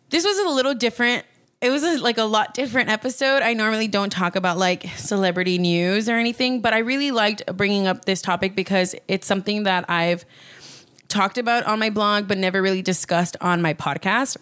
[0.09, 1.25] this was a little different.
[1.62, 3.41] It was a, like a lot different episode.
[3.41, 7.88] I normally don't talk about like celebrity news or anything, but I really liked bringing
[7.88, 10.26] up this topic because it's something that I've
[11.08, 14.38] talked about on my blog, but never really discussed on my podcast.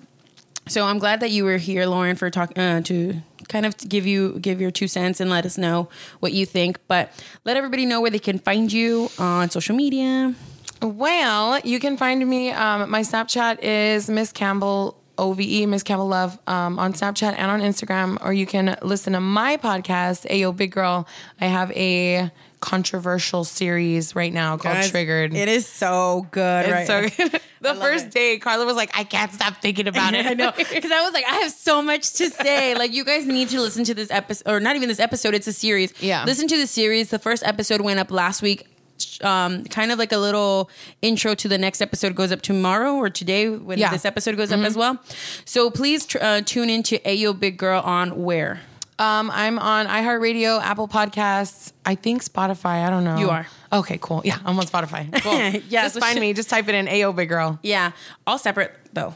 [0.68, 4.08] So I'm glad that you were here, Lauren, for talking uh, to kind of give
[4.08, 5.90] you give your two cents and let us know
[6.20, 6.80] what you think.
[6.88, 7.12] But
[7.46, 10.34] let everybody know where they can find you on social media.
[10.82, 12.52] Well, you can find me.
[12.52, 17.62] Um, my Snapchat is Miss Campbell OVE, Miss Campbell Love, um, on Snapchat and on
[17.62, 18.18] Instagram.
[18.24, 21.08] Or you can listen to my podcast, Ayo Big Girl.
[21.40, 25.36] I have a controversial series right now called Guys, Triggered.
[25.36, 27.42] It is so good, It's so good.
[27.62, 28.12] the first it.
[28.14, 31.14] day, Carla was like, "I can't stop thinking about it." I know because I was
[31.14, 32.74] like, I have so much to say.
[32.76, 35.34] Like, you guys need to listen to this episode, or not even this episode.
[35.36, 35.94] It's a series.
[36.02, 36.24] Yeah.
[36.26, 37.10] listen to the series.
[37.10, 38.66] The first episode went up last week.
[39.24, 40.70] Um, kind of like a little
[41.02, 43.92] intro to the next episode goes up tomorrow or today when Yeah.
[43.92, 44.98] this episode goes up as well.
[45.46, 48.62] So please tr- uh, tune into Ayo Big Girl on where
[49.00, 52.86] Um, I'm on iHeartRadio, Apple Podcasts, I think Spotify.
[52.86, 53.18] I don't know.
[53.18, 53.48] You are.
[53.72, 54.22] Okay, cool.
[54.24, 55.10] Yeah, I'm on Spotify.
[55.24, 55.34] Cool.
[55.68, 56.32] Yeah, Just find me.
[56.34, 57.58] Just type it in Ayo Big Girl.
[57.64, 57.92] Yeah,
[58.28, 59.16] all separate though.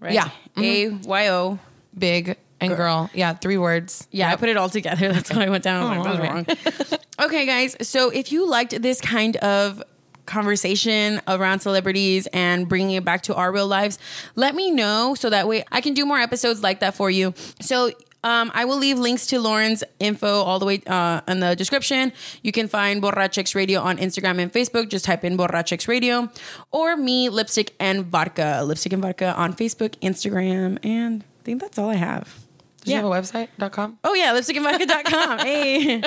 [0.00, 0.14] Right?
[0.14, 0.30] Yeah.
[0.56, 1.58] A Y O.
[1.96, 2.36] Big
[2.70, 3.10] and girl.
[3.14, 4.06] Yeah, three words.
[4.10, 5.12] Yeah, I put it all together.
[5.12, 5.82] That's why I went down.
[5.84, 6.98] I was like, Oh, that's wrong.
[7.26, 7.76] okay, guys.
[7.86, 9.82] So if you liked this kind of
[10.26, 13.98] conversation around celebrities and bringing it back to our real lives,
[14.34, 17.34] let me know so that way I can do more episodes like that for you.
[17.60, 17.90] So
[18.24, 22.10] um, I will leave links to Lauren's info all the way uh, in the description.
[22.42, 24.88] You can find Borrachx Radio on Instagram and Facebook.
[24.88, 26.30] Just type in Borrachx Radio
[26.72, 28.62] or me, Lipstick and Vodka.
[28.64, 32.43] Lipstick and Vodka on Facebook, Instagram, and I think that's all I have.
[32.84, 33.98] Do you have a website.com?
[34.04, 35.38] Oh yeah, lipstickandvodka.com.
[35.40, 36.02] hey.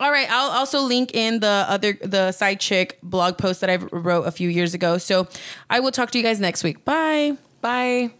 [0.00, 3.76] All right, I'll also link in the other the side chick blog post that I
[3.76, 4.98] wrote a few years ago.
[4.98, 5.28] So
[5.70, 6.84] I will talk to you guys next week.
[6.84, 7.36] Bye.
[7.60, 8.10] Bye.